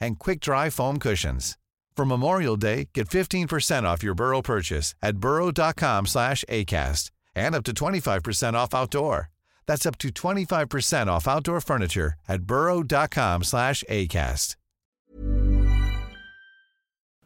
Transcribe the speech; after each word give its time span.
and 0.00 0.18
quick-dry 0.18 0.70
foam 0.70 0.98
cushions. 0.98 1.56
For 1.96 2.04
Memorial 2.04 2.56
Day, 2.56 2.90
get 2.94 3.08
15% 3.08 3.82
off 3.82 4.04
your 4.04 4.14
Burrow 4.14 4.40
purchase 4.40 4.94
at 5.02 5.18
burrow.com 5.18 6.06
slash 6.06 6.44
ACAST 6.48 7.10
and 7.34 7.56
up 7.56 7.64
to 7.64 7.72
25% 7.72 8.54
off 8.54 8.72
outdoor. 8.72 9.30
That's 9.66 9.84
up 9.84 9.98
to 9.98 10.08
25% 10.08 11.08
off 11.08 11.26
outdoor 11.26 11.60
furniture 11.60 12.14
at 12.28 12.42
burrow.com 12.44 13.42
slash 13.42 13.82
ACAST. 13.90 14.54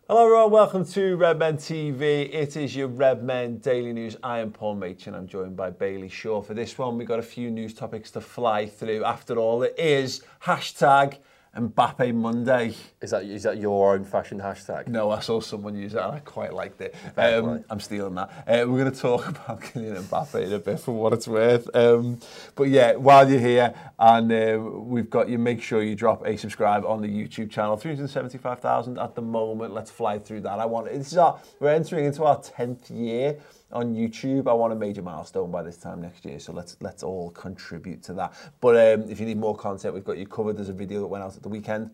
Hello 0.08 0.24
everyone, 0.24 0.50
welcome 0.50 0.84
to 0.84 1.16
Redmen 1.16 1.56
TV. 1.56 2.32
It 2.34 2.56
is 2.56 2.74
your 2.74 2.88
Redmen 2.88 3.58
Daily 3.58 3.92
News. 3.92 4.16
I 4.22 4.40
am 4.40 4.52
Paul 4.52 4.74
Machin. 4.74 5.14
I'm 5.14 5.26
joined 5.26 5.56
by 5.56 5.70
Bailey 5.70 6.08
Shaw. 6.08 6.42
For 6.42 6.54
this 6.54 6.76
one, 6.76 6.98
we've 6.98 7.08
got 7.08 7.18
a 7.18 7.22
few 7.22 7.50
news 7.50 7.72
topics 7.72 8.10
to 8.10 8.20
fly 8.20 8.66
through. 8.66 9.04
After 9.04 9.38
all, 9.38 9.62
it 9.62 9.74
is 9.78 10.22
hashtag 10.42 11.18
Mbappe 11.56 12.14
Monday. 12.14 12.74
Is 13.02 13.10
that 13.10 13.24
is 13.24 13.42
that 13.42 13.58
your 13.58 13.94
own 13.94 14.04
fashion 14.04 14.40
hashtag? 14.40 14.88
No, 14.88 15.10
I 15.10 15.20
saw 15.20 15.40
someone 15.40 15.76
use 15.76 15.92
it 15.92 15.98
and 15.98 16.12
I 16.12 16.20
quite 16.20 16.54
liked 16.54 16.80
it. 16.80 16.94
Um, 17.16 17.62
I'm 17.68 17.78
stealing 17.78 18.14
that. 18.14 18.30
Uh, 18.46 18.66
we're 18.66 18.78
going 18.78 18.90
to 18.90 18.98
talk 18.98 19.28
about 19.28 19.60
Kylian 19.60 20.02
Mbappe 20.02 20.42
in 20.42 20.52
a 20.52 20.58
bit 20.58 20.80
for 20.80 20.92
what 20.92 21.12
it's 21.12 21.28
worth. 21.28 21.68
Um, 21.76 22.20
but 22.54 22.64
yeah, 22.64 22.94
while 22.94 23.28
you're 23.28 23.38
here 23.38 23.74
and 23.98 24.32
uh, 24.32 24.58
we've 24.58 25.10
got 25.10 25.28
you, 25.28 25.38
make 25.38 25.62
sure 25.62 25.82
you 25.82 25.94
drop 25.94 26.24
a 26.26 26.38
subscribe 26.38 26.86
on 26.86 27.02
the 27.02 27.08
YouTube 27.08 27.50
channel. 27.50 27.76
375,000 27.76 28.98
at 28.98 29.14
the 29.14 29.22
moment. 29.22 29.74
Let's 29.74 29.90
fly 29.90 30.18
through 30.18 30.40
that. 30.42 30.58
I 30.58 30.64
want 30.64 30.90
this 30.90 31.12
is 31.12 31.18
our 31.18 31.38
we're 31.60 31.68
entering 31.68 32.06
into 32.06 32.24
our 32.24 32.38
10th 32.38 32.88
year 32.88 33.36
on 33.72 33.94
YouTube. 33.94 34.48
I 34.48 34.52
want 34.52 34.72
a 34.72 34.76
major 34.76 35.02
milestone 35.02 35.50
by 35.50 35.62
this 35.62 35.76
time 35.76 36.00
next 36.02 36.24
year, 36.24 36.38
so 36.38 36.52
let's 36.52 36.76
let's 36.80 37.02
all 37.02 37.30
contribute 37.30 38.02
to 38.04 38.14
that. 38.14 38.34
But 38.60 38.76
um, 38.76 39.10
if 39.10 39.20
you 39.20 39.26
need 39.26 39.38
more 39.38 39.56
content, 39.56 39.94
we've 39.94 40.04
got 40.04 40.18
you 40.18 40.26
covered. 40.26 40.56
There's 40.56 40.68
a 40.68 40.74
video 40.74 41.00
that 41.00 41.06
went 41.06 41.24
out 41.24 41.36
at 41.36 41.42
the 41.42 41.48
weekend. 41.48 41.90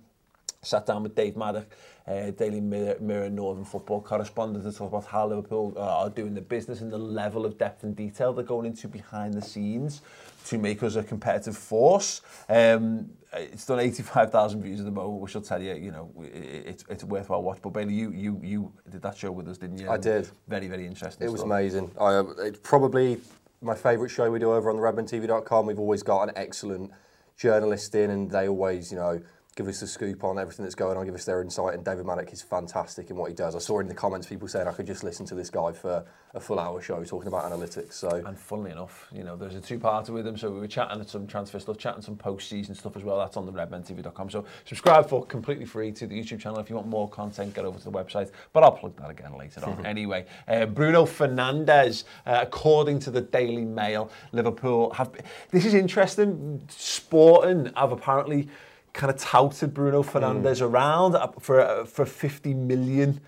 Sat 0.62 0.86
down 0.86 1.04
with 1.04 1.14
Dave 1.14 1.36
Maddock, 1.36 1.68
uh, 2.06 2.30
Daily 2.30 2.60
Mirror, 2.60 2.96
Mirror 3.00 3.30
Northern 3.30 3.64
football 3.64 4.00
correspondent, 4.00 4.64
to 4.64 4.72
talk 4.72 4.88
about 4.88 5.06
how 5.06 5.28
Liverpool 5.28 5.72
uh, 5.76 6.02
are 6.02 6.10
doing 6.10 6.34
the 6.34 6.40
business 6.40 6.80
and 6.80 6.90
the 6.90 6.98
level 6.98 7.46
of 7.46 7.56
depth 7.58 7.84
and 7.84 7.94
detail 7.94 8.32
they're 8.32 8.44
going 8.44 8.66
into 8.66 8.88
behind 8.88 9.34
the 9.34 9.42
scenes 9.42 10.02
to 10.46 10.58
make 10.58 10.82
us 10.82 10.96
a 10.96 11.02
competitive 11.02 11.56
force. 11.56 12.22
Um, 12.48 13.10
it's 13.34 13.66
done 13.66 13.78
85,000 13.78 14.62
views 14.62 14.80
at 14.80 14.86
the 14.86 14.90
moment, 14.90 15.20
which 15.20 15.34
will 15.34 15.42
tell 15.42 15.62
you, 15.62 15.74
you 15.74 15.92
know, 15.92 16.10
it's, 16.22 16.84
it's 16.88 17.02
a 17.02 17.06
worthwhile 17.06 17.42
watch. 17.42 17.58
But 17.62 17.70
Bailey, 17.70 17.94
you, 17.94 18.10
you, 18.12 18.40
you 18.42 18.72
did 18.88 19.02
that 19.02 19.16
show 19.16 19.30
with 19.30 19.48
us, 19.48 19.58
didn't 19.58 19.78
you? 19.78 19.90
I 19.90 19.98
did. 19.98 20.28
Very, 20.48 20.66
very 20.66 20.86
interesting. 20.86 21.26
It 21.26 21.30
was 21.30 21.40
stuff. 21.40 21.50
amazing. 21.50 21.90
I, 22.00 22.14
uh, 22.14 22.24
it's 22.38 22.60
probably 22.62 23.20
my 23.60 23.74
favourite 23.74 24.10
show 24.10 24.30
we 24.30 24.38
do 24.38 24.52
over 24.52 24.70
on 24.70 24.76
the 24.76 24.82
redmentv.com. 24.82 25.66
We've 25.66 25.78
always 25.78 26.02
got 26.02 26.28
an 26.28 26.34
excellent 26.36 26.90
journalist 27.36 27.94
in, 27.94 28.10
and 28.10 28.30
they 28.30 28.48
always, 28.48 28.90
you 28.90 28.98
know, 28.98 29.20
give 29.58 29.66
us 29.66 29.80
the 29.80 29.86
scoop 29.88 30.22
on 30.22 30.38
everything 30.38 30.64
that's 30.64 30.76
going 30.76 30.96
on, 30.96 31.04
give 31.04 31.16
us 31.16 31.24
their 31.24 31.42
insight. 31.42 31.74
And 31.74 31.84
David 31.84 32.06
Maddock 32.06 32.32
is 32.32 32.40
fantastic 32.40 33.10
in 33.10 33.16
what 33.16 33.28
he 33.28 33.34
does. 33.34 33.56
I 33.56 33.58
saw 33.58 33.80
in 33.80 33.88
the 33.88 33.94
comments 33.94 34.28
people 34.28 34.46
saying 34.46 34.68
I 34.68 34.72
could 34.72 34.86
just 34.86 35.02
listen 35.02 35.26
to 35.26 35.34
this 35.34 35.50
guy 35.50 35.72
for 35.72 36.06
a 36.32 36.38
full 36.38 36.60
hour 36.60 36.80
show 36.80 37.02
talking 37.02 37.26
about 37.26 37.50
analytics. 37.50 37.94
So 37.94 38.22
And 38.24 38.38
funnily 38.38 38.70
enough, 38.70 39.08
you 39.12 39.24
know, 39.24 39.34
there's 39.34 39.56
a 39.56 39.60
two-parter 39.60 40.10
with 40.10 40.24
him, 40.24 40.36
so 40.36 40.48
we 40.52 40.60
were 40.60 40.68
chatting 40.68 41.00
at 41.00 41.10
some 41.10 41.26
transfer 41.26 41.58
stuff, 41.58 41.76
chatting 41.76 42.02
some 42.02 42.14
post-season 42.14 42.76
stuff 42.76 42.96
as 42.96 43.02
well. 43.02 43.18
That's 43.18 43.36
on 43.36 43.46
the 43.46 43.52
redmentv.com. 43.52 44.30
So 44.30 44.44
subscribe 44.64 45.08
for 45.08 45.26
completely 45.26 45.64
free 45.64 45.90
to 45.90 46.06
the 46.06 46.16
YouTube 46.16 46.38
channel. 46.38 46.60
If 46.60 46.70
you 46.70 46.76
want 46.76 46.86
more 46.86 47.08
content, 47.08 47.52
get 47.52 47.64
over 47.64 47.80
to 47.80 47.84
the 47.84 47.90
website. 47.90 48.30
But 48.52 48.62
I'll 48.62 48.70
plug 48.70 48.94
that 48.98 49.10
again 49.10 49.36
later 49.36 49.64
on. 49.64 49.84
anyway, 49.86 50.26
uh, 50.46 50.66
Bruno 50.66 51.04
Fernandes, 51.04 52.04
uh, 52.26 52.38
according 52.42 53.00
to 53.00 53.10
the 53.10 53.22
Daily 53.22 53.64
Mail, 53.64 54.08
Liverpool 54.30 54.92
have. 54.92 55.10
This 55.50 55.64
is 55.64 55.74
interesting. 55.74 56.62
Sporting 56.68 57.72
have 57.74 57.90
apparently 57.90 58.48
kind 58.98 59.10
of 59.10 59.16
touted 59.18 59.72
Bruno 59.72 60.02
Fernandes 60.02 60.60
around 60.60 61.16
for 61.40 61.60
uh, 61.60 61.84
for 61.86 62.04
50 62.04 62.52
million. 62.52 63.20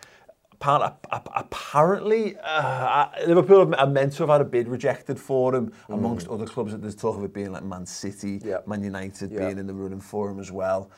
Ap- 0.62 1.06
Apparently, 1.34 2.36
uh, 2.44 3.06
Liverpool 3.26 3.74
are 3.74 3.86
meant 3.86 4.12
to 4.14 4.24
have 4.24 4.28
had 4.28 4.42
a 4.42 4.44
bid 4.44 4.68
rejected 4.68 5.18
for 5.18 5.54
him, 5.54 5.72
amongst 5.88 6.28
other 6.28 6.44
clubs. 6.44 6.76
There's 6.76 6.94
talk 6.94 7.16
of 7.16 7.24
it 7.24 7.32
being 7.32 7.50
like 7.52 7.64
Man 7.64 7.86
City, 7.86 8.40
Yeah. 8.44 8.58
Man 8.66 8.82
United 8.84 9.30
Yeah. 9.32 9.46
being 9.46 9.56
in 9.58 9.66
the 9.66 9.72
running 9.72 10.00
for 10.02 10.30
him 10.30 10.38
as 10.38 10.52
well. 10.52 10.90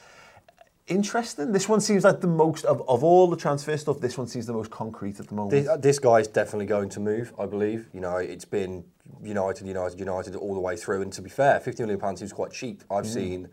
Interesting. 0.88 1.52
This 1.52 1.68
one 1.68 1.80
seems 1.80 2.02
like 2.02 2.20
the 2.20 2.26
most 2.26 2.64
of, 2.64 2.82
of 2.88 3.04
all 3.04 3.28
the 3.28 3.36
transfer 3.36 3.76
stuff. 3.76 4.00
This 4.00 4.18
one 4.18 4.26
seems 4.26 4.46
the 4.46 4.52
most 4.52 4.72
concrete 4.72 5.20
at 5.20 5.28
the 5.28 5.34
moment. 5.36 5.52
this, 5.52 5.68
uh, 5.68 5.76
this 5.76 6.00
guy's 6.00 6.26
definitely 6.26 6.66
going 6.66 6.88
to 6.88 6.98
move, 7.00 7.32
I 7.38 7.46
believe. 7.46 7.88
You 7.92 8.00
know, 8.00 8.16
it's 8.16 8.44
been 8.44 8.84
United, 9.22 9.64
United, 9.68 10.00
United 10.00 10.34
all 10.34 10.54
the 10.54 10.60
way 10.60 10.76
through. 10.76 11.02
And 11.02 11.12
to 11.12 11.22
be 11.22 11.30
fair, 11.30 11.60
50 11.60 11.84
million 11.84 12.00
pounds 12.00 12.18
seems 12.18 12.32
quite 12.32 12.50
cheap. 12.50 12.82
I've 12.90 13.06
seen 13.06 13.48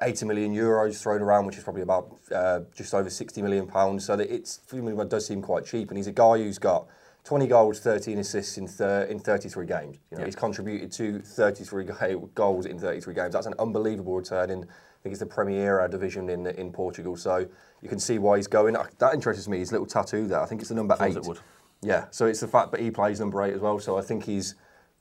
80 0.00 0.26
million 0.26 0.54
euros 0.54 1.00
thrown 1.00 1.22
around, 1.22 1.46
which 1.46 1.56
is 1.56 1.64
probably 1.64 1.82
about 1.82 2.16
uh, 2.32 2.60
just 2.74 2.94
over 2.94 3.10
60 3.10 3.42
million 3.42 3.66
pounds. 3.66 4.04
So 4.04 4.16
that 4.16 4.32
it's 4.32 4.58
50 4.66 4.82
million 4.82 5.08
does 5.08 5.26
seem 5.26 5.42
quite 5.42 5.64
cheap. 5.64 5.88
And 5.90 5.96
he's 5.96 6.06
a 6.06 6.12
guy 6.12 6.38
who's 6.38 6.58
got 6.58 6.86
20 7.24 7.46
goals, 7.46 7.80
13 7.80 8.18
assists 8.18 8.58
in, 8.58 8.66
thir- 8.66 9.02
in 9.04 9.18
33 9.18 9.66
games. 9.66 9.98
You 10.10 10.18
know, 10.18 10.24
He's 10.24 10.36
contributed 10.36 10.92
to 10.92 11.18
33 11.20 11.84
go- 11.84 12.30
goals 12.34 12.66
in 12.66 12.78
33 12.78 13.14
games. 13.14 13.32
That's 13.32 13.46
an 13.46 13.54
unbelievable 13.58 14.14
return 14.16 14.50
in, 14.50 14.62
I 14.64 15.02
think 15.02 15.12
it's 15.12 15.20
the 15.20 15.26
Premier 15.26 15.86
division 15.88 16.28
in 16.28 16.46
in 16.46 16.72
Portugal. 16.72 17.16
So 17.16 17.46
you 17.82 17.88
can 17.88 17.98
see 17.98 18.18
why 18.18 18.36
he's 18.36 18.46
going. 18.46 18.76
That 18.98 19.14
interests 19.14 19.48
me. 19.48 19.58
His 19.58 19.72
little 19.72 19.86
tattoo 19.86 20.26
there. 20.26 20.40
I 20.40 20.46
think 20.46 20.60
it's 20.60 20.70
the 20.70 20.74
number 20.76 20.96
eight. 21.00 21.16
it. 21.16 21.40
Yeah. 21.82 22.06
So 22.10 22.26
it's 22.26 22.40
the 22.40 22.48
fact 22.48 22.72
that 22.72 22.80
he 22.80 22.90
plays 22.90 23.20
number 23.20 23.42
eight 23.42 23.54
as 23.54 23.60
well. 23.60 23.78
So 23.78 23.98
I 23.98 24.02
think 24.02 24.24
he's 24.24 24.54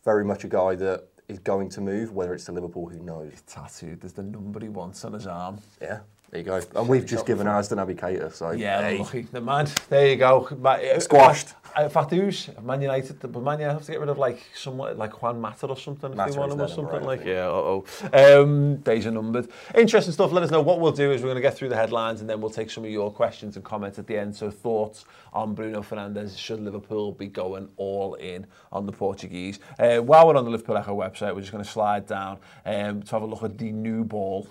very 0.03 0.23
much 0.25 0.43
a 0.43 0.47
guy 0.47 0.75
that 0.75 1.07
is 1.27 1.39
going 1.39 1.69
to 1.69 1.81
move. 1.81 2.13
Whether 2.13 2.33
it's 2.33 2.45
to 2.45 2.51
Liverpool, 2.51 2.87
who 2.87 2.99
knows? 2.99 3.33
tattooed. 3.47 4.01
There's 4.01 4.13
the 4.13 4.23
number 4.23 4.59
he 4.59 4.69
wants 4.69 5.03
on 5.05 5.13
his 5.13 5.27
arm. 5.27 5.59
Yeah. 5.81 5.99
There 6.29 6.41
you 6.41 6.45
go. 6.45 6.61
And 6.75 6.89
we've 6.89 7.05
just 7.05 7.25
given 7.25 7.47
ours 7.47 7.69
to 7.69 7.75
Naby 7.77 7.95
Keita. 7.95 8.33
So 8.33 8.51
Yeah, 8.51 8.81
hey. 8.81 8.97
lucky. 8.97 9.21
The 9.21 9.39
man. 9.39 9.67
There 9.89 10.07
you 10.07 10.17
go. 10.17 10.45
Uh, 10.63 10.99
Squashed. 10.99 11.53
Uh, 11.75 11.87
Fatus, 11.87 12.49
Man 12.63 12.81
United, 12.81 13.19
but 13.19 13.41
Man 13.43 13.59
United 13.59 13.73
have 13.73 13.85
to 13.85 13.91
get 13.91 13.99
rid 13.99 14.09
of 14.09 14.17
like 14.17 14.43
someone 14.55 14.97
like 14.97 15.21
Juan 15.21 15.39
Mata 15.39 15.67
or 15.67 15.77
something 15.77 16.09
if 16.11 16.17
Mata 16.17 16.31
they 16.31 16.39
want 16.39 16.51
him 16.51 16.61
or 16.61 16.67
something 16.67 16.95
eight, 16.95 17.03
I 17.03 17.05
like. 17.05 17.23
Yeah, 17.23 17.47
uh 17.47 17.51
oh. 17.51 17.85
Um, 18.13 18.77
days 18.77 19.05
are 19.05 19.11
numbered. 19.11 19.47
Interesting 19.75 20.11
stuff. 20.11 20.31
Let 20.31 20.43
us 20.43 20.49
know 20.49 20.61
what 20.61 20.79
we'll 20.79 20.91
do 20.91 21.11
is 21.11 21.21
we're 21.21 21.27
going 21.27 21.35
to 21.35 21.41
get 21.41 21.55
through 21.55 21.69
the 21.69 21.75
headlines 21.75 22.21
and 22.21 22.29
then 22.29 22.41
we'll 22.41 22.49
take 22.49 22.71
some 22.71 22.83
of 22.83 22.89
your 22.89 23.11
questions 23.11 23.57
and 23.57 23.63
comments 23.63 23.99
at 23.99 24.07
the 24.07 24.17
end. 24.17 24.35
So 24.35 24.49
thoughts 24.49 25.05
on 25.33 25.53
Bruno 25.53 25.81
Fernandes? 25.81 26.35
Should 26.37 26.61
Liverpool 26.61 27.11
be 27.11 27.27
going 27.27 27.69
all 27.77 28.15
in 28.15 28.47
on 28.71 28.87
the 28.87 28.91
Portuguese? 28.91 29.59
Uh, 29.77 29.99
while 29.99 30.27
we're 30.27 30.35
on 30.35 30.45
the 30.45 30.51
Liverpool 30.51 30.77
Echo 30.77 30.99
website, 30.99 31.35
we're 31.35 31.41
just 31.41 31.51
going 31.51 31.63
to 31.63 31.69
slide 31.69 32.07
down 32.07 32.39
um, 32.65 33.03
to 33.03 33.11
have 33.11 33.21
a 33.21 33.25
look 33.27 33.43
at 33.43 33.57
the 33.57 33.71
new 33.71 34.03
ball. 34.03 34.47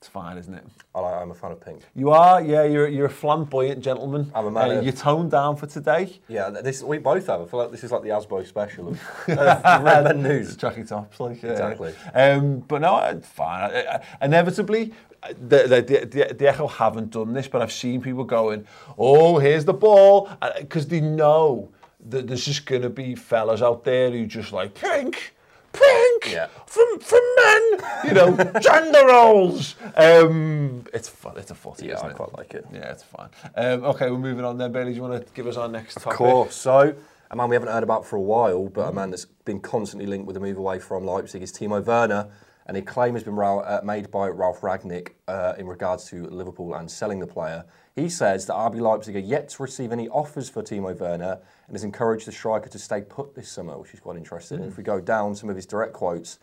It's 0.00 0.08
fine, 0.08 0.36
isn't 0.36 0.52
it? 0.52 0.62
I 0.94 1.00
like, 1.00 1.14
I'm 1.14 1.30
a 1.30 1.34
fan 1.34 1.52
of 1.52 1.60
pink. 1.60 1.80
You 1.94 2.10
are, 2.10 2.42
yeah. 2.42 2.64
You're 2.64 2.86
you're 2.86 3.06
a 3.06 3.10
flamboyant 3.10 3.80
gentleman. 3.82 4.30
I'm 4.34 4.44
a 4.46 4.50
man 4.50 4.70
Uh, 4.70 4.74
of- 4.74 4.84
you're 4.84 4.92
toned 4.92 5.30
down 5.30 5.56
for 5.56 5.66
today. 5.66 6.20
Yeah, 6.28 6.50
this 6.50 6.82
we 6.82 6.98
both 6.98 7.26
have. 7.28 7.40
I 7.40 7.44
feel 7.46 7.60
like 7.60 7.70
this 7.70 7.82
is 7.82 7.90
like 7.90 8.02
the 8.02 8.10
Asbo 8.10 8.46
special 8.46 8.88
of 8.88 9.00
uh, 9.28 9.80
Red 9.82 10.04
Men 10.04 10.22
News. 10.22 10.54
Tracky 10.58 10.86
tops, 10.86 11.18
like 11.18 11.42
yeah. 11.42 11.52
Exactly. 11.52 11.94
Um, 12.14 12.58
but 12.58 12.82
no, 12.82 13.20
fine. 13.24 13.70
I- 13.70 13.86
I- 14.20 14.24
Inevitably, 14.26 14.92
uh, 15.22 15.28
the, 15.48 15.58
the, 15.66 16.06
the, 16.26 16.34
the 16.34 16.46
Echo 16.48 16.66
haven't 16.66 17.10
done 17.12 17.32
this, 17.32 17.48
but 17.48 17.62
I've 17.62 17.72
seen 17.72 18.02
people 18.02 18.24
going, 18.24 18.66
"Oh, 18.98 19.38
here's 19.38 19.64
the 19.64 19.72
ball," 19.74 20.28
because 20.60 20.86
they 20.88 21.00
know 21.00 21.70
that 22.10 22.26
there's 22.26 22.44
just 22.44 22.66
going 22.66 22.82
to 22.82 22.90
be 22.90 23.14
fellas 23.14 23.62
out 23.62 23.82
there 23.84 24.10
who 24.10 24.26
just 24.26 24.52
like 24.52 24.74
pink. 24.74 25.34
Pink 25.76 26.32
Yeah. 26.32 26.48
from 26.66 26.98
from 27.00 27.20
men, 27.36 27.62
you 28.04 28.12
know, 28.14 28.36
gender 28.60 29.06
roles. 29.06 29.76
Um, 29.96 30.84
it's 30.92 31.08
fun. 31.08 31.34
It's 31.36 31.50
a 31.50 31.54
footy, 31.54 31.86
Yeah, 31.86 32.00
I 32.00 32.08
it? 32.10 32.16
quite 32.16 32.36
like 32.36 32.54
it. 32.54 32.66
Yeah, 32.72 32.90
it's 32.92 33.02
fine. 33.02 33.28
Um, 33.54 33.84
okay, 33.84 34.10
we're 34.10 34.18
moving 34.18 34.44
on 34.44 34.58
then. 34.58 34.72
Bailey, 34.72 34.90
do 34.92 34.96
you 34.96 35.02
want 35.02 35.24
to 35.26 35.32
give 35.34 35.46
us 35.46 35.56
our 35.56 35.68
next 35.68 35.94
topic? 35.94 36.12
Of 36.12 36.16
course. 36.16 36.54
So, 36.54 36.94
a 37.30 37.36
man 37.36 37.48
we 37.48 37.56
haven't 37.56 37.70
heard 37.72 37.82
about 37.82 38.06
for 38.06 38.16
a 38.16 38.20
while, 38.20 38.68
but 38.68 38.88
a 38.88 38.92
man 38.92 39.10
that's 39.10 39.26
been 39.44 39.60
constantly 39.60 40.06
linked 40.06 40.26
with 40.26 40.36
a 40.36 40.40
move 40.40 40.56
away 40.58 40.78
from 40.78 41.04
Leipzig 41.04 41.42
is 41.42 41.52
Timo 41.52 41.84
Werner. 41.84 42.28
And 42.66 42.76
a 42.76 42.82
claim 42.82 43.14
has 43.14 43.22
been 43.22 43.36
ra- 43.36 43.60
uh, 43.60 43.80
made 43.84 44.10
by 44.10 44.28
Ralf 44.28 44.60
Rangnick 44.60 45.10
uh, 45.28 45.54
in 45.56 45.66
regards 45.66 46.04
to 46.10 46.26
Liverpool 46.26 46.74
and 46.74 46.90
selling 46.90 47.20
the 47.20 47.26
player. 47.26 47.64
He 47.94 48.08
says 48.08 48.46
that 48.46 48.54
RB 48.54 48.80
Leipzig 48.80 49.14
are 49.16 49.20
yet 49.20 49.48
to 49.50 49.62
receive 49.62 49.92
any 49.92 50.08
offers 50.08 50.50
for 50.50 50.62
Timo 50.62 50.98
Werner 50.98 51.38
and 51.68 51.74
has 51.74 51.84
encouraged 51.84 52.26
the 52.26 52.32
striker 52.32 52.68
to 52.68 52.78
stay 52.78 53.02
put 53.02 53.34
this 53.34 53.48
summer, 53.48 53.78
which 53.78 53.94
is 53.94 54.00
quite 54.00 54.16
interesting. 54.16 54.58
And 54.58 54.66
if 54.66 54.76
we 54.76 54.82
go 54.82 55.00
down 55.00 55.36
some 55.36 55.48
of 55.48 55.56
his 55.56 55.64
direct 55.64 55.92
quotes, 55.92 56.38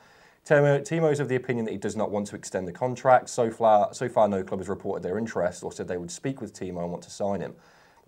Timo, 0.46 0.82
Timo 0.82 1.12
is 1.12 1.20
of 1.20 1.30
the 1.30 1.36
opinion 1.36 1.66
that 1.66 1.72
he 1.72 1.78
does 1.78 1.96
not 1.96 2.10
want 2.10 2.28
to 2.28 2.36
extend 2.36 2.68
the 2.68 2.74
contract. 2.74 3.30
So 3.30 3.52
far, 3.52 3.94
so 3.94 4.10
far, 4.10 4.28
no 4.28 4.44
club 4.44 4.60
has 4.62 4.68
reported 4.68 5.04
their 5.04 5.18
interest 5.18 5.64
or 5.64 5.72
said 5.72 5.88
they 5.88 5.98
would 5.98 6.12
speak 6.12 6.42
with 6.42 6.54
Timo 6.54 6.82
and 6.82 6.92
want 6.92 7.04
to 7.04 7.12
sign 7.12 7.42
him. 7.42 7.54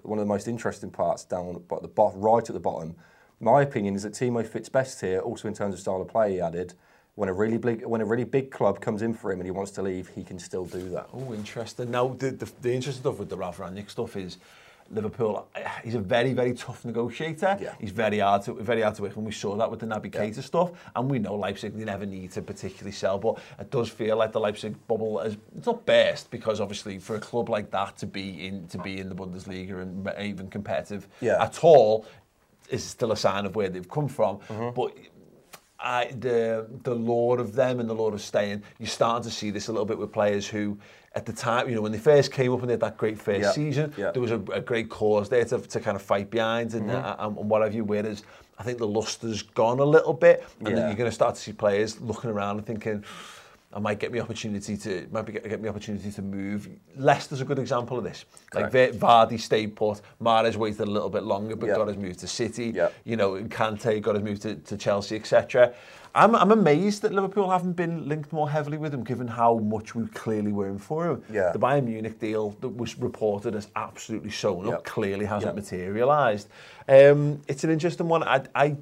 But 0.02 0.10
one 0.10 0.20
of 0.20 0.26
the 0.26 0.34
most 0.34 0.48
interesting 0.48 0.90
parts 0.90 1.24
down 1.26 1.64
at 1.72 1.82
the 1.82 1.88
bottom, 1.88 2.22
right 2.22 2.44
at 2.44 2.54
the 2.54 2.60
bottom, 2.60 2.96
my 3.40 3.62
opinion 3.62 3.96
is 3.96 4.04
that 4.04 4.14
Timo 4.14 4.46
fits 4.46 4.70
best 4.70 5.02
here, 5.02 5.20
also 5.20 5.48
in 5.48 5.54
terms 5.54 5.74
of 5.74 5.80
style 5.80 6.02
of 6.02 6.08
play. 6.08 6.34
He 6.34 6.42
added, 6.42 6.74
when 7.16 7.30
a 7.30 7.34
really 7.34 7.58
big 7.58 7.86
when 7.86 8.02
a 8.02 8.06
really 8.06 8.26
big 8.26 8.52
club 8.52 8.80
comes 8.82 9.02
in 9.02 9.14
for 9.14 9.32
him 9.32 9.40
and 9.40 9.48
he 9.48 9.52
wants 9.52 9.72
to 9.72 9.82
leave, 9.82 10.10
he 10.10 10.24
can 10.24 10.38
still 10.38 10.66
do 10.66 10.90
that. 10.90 11.08
Oh, 11.14 11.34
interesting. 11.34 11.90
Now, 11.92 12.10
the, 12.10 12.32
the, 12.32 12.52
the 12.62 12.74
interesting 12.74 13.02
stuff 13.04 13.20
with 13.20 13.30
the 13.30 13.38
Ralf 13.38 13.58
Rangnick 13.58 13.90
stuff 13.90 14.18
is 14.18 14.38
Liverpool. 14.92 15.48
Eh, 15.56 15.68
he's 15.84 15.96
a 15.96 16.00
very, 16.00 16.34
very 16.34 16.54
tough 16.54 16.84
negotiator. 16.86 17.58
Yeah. 17.60 17.74
He's 17.80 17.92
very 17.92 18.20
hard 18.20 18.44
to 18.44 18.54
very 18.56 18.82
hard 18.82 18.96
to 18.96 19.04
work, 19.04 19.16
and 19.16 19.26
we 19.26 19.32
saw 19.32 19.56
that 19.56 19.72
with 19.72 19.80
the 19.80 19.86
Naby 19.86 20.12
Keita 20.12 20.44
stuff. 20.44 20.72
And 20.94 21.10
we 21.10 21.18
know 21.20 21.36
Leipzig 21.36 21.74
they 21.78 21.86
never 21.86 22.06
need 22.06 22.32
to 22.32 22.42
particularly 22.42 22.92
sell, 22.92 23.18
but 23.18 23.40
it 23.60 23.72
does 23.72 23.90
feel 23.90 24.18
like 24.18 24.34
the 24.34 24.42
Leipzig 24.42 24.76
bubble 24.88 25.22
is 25.22 25.38
it's 25.58 25.66
not 25.68 25.86
best 25.86 26.30
because 26.32 26.60
obviously 26.60 27.00
for 27.00 27.16
a 27.16 27.20
club 27.20 27.48
like 27.50 27.72
that 27.72 27.98
to 27.98 28.06
be 28.06 28.46
in 28.46 28.68
to 28.68 28.78
be 28.78 29.00
in 29.00 29.08
the 29.08 29.16
Bundesliga 29.16 29.82
and 29.82 30.12
even 30.20 30.50
competitive 30.50 31.08
Yeah. 31.22 31.42
at 31.42 31.64
all 31.64 32.06
is 32.70 32.84
still 32.84 33.12
a 33.12 33.18
sign 33.18 33.46
of 33.46 33.56
where 33.56 33.70
they've 33.70 33.90
come 33.90 34.08
from. 34.10 34.38
Mm-hmm. 34.50 34.76
But 34.76 34.98
I, 35.80 36.06
the 36.20 36.68
the 36.84 36.96
lore 36.96 37.40
of 37.40 37.54
them 37.54 37.80
and 37.80 37.90
the 37.90 37.94
lore 37.94 38.14
of 38.14 38.22
staying, 38.22 38.64
you're 38.80 38.88
starting 38.88 39.24
to 39.24 39.36
see 39.36 39.52
this 39.52 39.68
a 39.68 39.72
little 39.72 39.86
bit 39.86 39.98
with 39.98 40.12
players 40.12 40.48
who, 40.48 40.78
at 41.16 41.26
the 41.26 41.34
time, 41.34 41.68
you 41.70 41.76
know, 41.76 41.82
when 41.82 41.92
they 41.92 41.98
first 41.98 42.32
came 42.32 42.54
up 42.54 42.62
and 42.62 42.70
they 42.70 42.74
had 42.74 42.80
that 42.80 42.98
great 42.98 43.20
first 43.20 43.42
yeah. 43.42 43.52
season, 43.52 43.94
yeah. 43.98 44.12
there 44.12 44.22
was 44.22 44.32
a, 44.32 44.42
a 44.54 44.62
great 44.62 44.90
cause 44.90 45.30
there 45.30 45.44
to, 45.46 45.60
to 45.60 45.80
kind 45.80 45.96
of 45.96 46.02
fight 46.02 46.30
behind 46.30 46.74
and, 46.74 46.90
mm-hmm. 46.90 47.06
uh, 47.06 47.28
and, 47.28 47.38
and 47.38 47.50
what 47.50 47.62
have 47.62 47.74
you. 47.74 47.84
Whereas 47.84 48.24
I 48.58 48.64
think 48.64 48.78
the 48.78 48.88
luster's 48.88 49.42
gone 49.42 49.80
a 49.80 49.86
little 49.86 50.14
bit, 50.14 50.46
and 50.60 50.70
yeah. 50.70 50.76
then 50.76 50.88
you're 50.88 50.98
going 50.98 51.10
to 51.10 51.16
start 51.16 51.36
to 51.36 51.42
see 51.42 51.52
players 51.52 52.00
looking 52.00 52.30
around 52.30 52.58
and 52.58 52.66
thinking, 52.66 53.04
I 53.76 53.80
might 53.80 54.00
get 54.00 54.14
me 54.14 54.22
opportunity 54.22 54.78
to 54.78 55.06
might 55.12 55.24
be 55.26 55.34
get, 55.34 55.50
get 55.50 55.62
me 55.62 55.68
opportunity 55.68 56.10
to 56.10 56.22
move. 56.22 56.70
Leicester's 56.96 57.42
a 57.42 57.46
good 57.46 57.60
example 57.60 57.98
of 57.98 58.06
this. 58.06 58.24
Like 58.54 58.72
Correct. 58.72 58.96
Va- 58.96 59.06
Vardy 59.06 59.38
stayed 59.38 59.76
put, 59.76 60.00
Mahrez 60.22 60.56
waited 60.56 60.80
a 60.80 60.86
little 60.86 61.10
bit 61.10 61.24
longer, 61.24 61.58
but 61.58 61.68
Yeah. 61.68 61.76
got 61.76 61.90
his 61.90 61.98
move 61.98 62.16
to 62.18 62.28
City. 62.28 62.68
Yeah. 62.74 62.88
You 63.04 63.18
know, 63.18 63.34
Kante 63.44 64.02
got 64.02 64.16
his 64.16 64.24
move 64.24 64.40
to, 64.40 64.56
to 64.56 64.78
Chelsea, 64.78 65.18
etc. 65.18 65.74
I'm, 66.16 66.34
I'm 66.34 66.52
amazed 66.52 67.02
that 67.02 67.12
Liverpool 67.12 67.50
haven't 67.50 67.74
been 67.74 68.08
linked 68.08 68.32
more 68.32 68.50
heavily 68.50 68.78
with 68.78 68.94
him, 68.94 69.04
given 69.04 69.28
how 69.28 69.58
much 69.58 69.94
we 69.94 70.08
clearly 70.08 70.54
were 70.54 70.70
in 70.70 70.80
for 70.80 71.12
him. 71.12 71.24
Yeah. 71.30 71.52
The 71.52 71.60
Bayern 71.60 71.84
Munich 71.84 72.18
deal 72.18 72.52
that 72.62 72.70
was 72.70 72.98
reported 72.98 73.56
as 73.56 73.68
absolutely 73.76 74.32
sewn 74.32 74.68
up 74.68 74.72
Yeah. 74.72 74.78
clearly 74.86 75.26
hasn't 75.26 75.54
materialised. 75.54 76.48
Um, 76.88 77.42
it's 77.50 77.66
an 77.66 77.72
interesting 77.72 78.08
one. 78.08 78.24
I, 78.24 78.42
I 78.56 78.78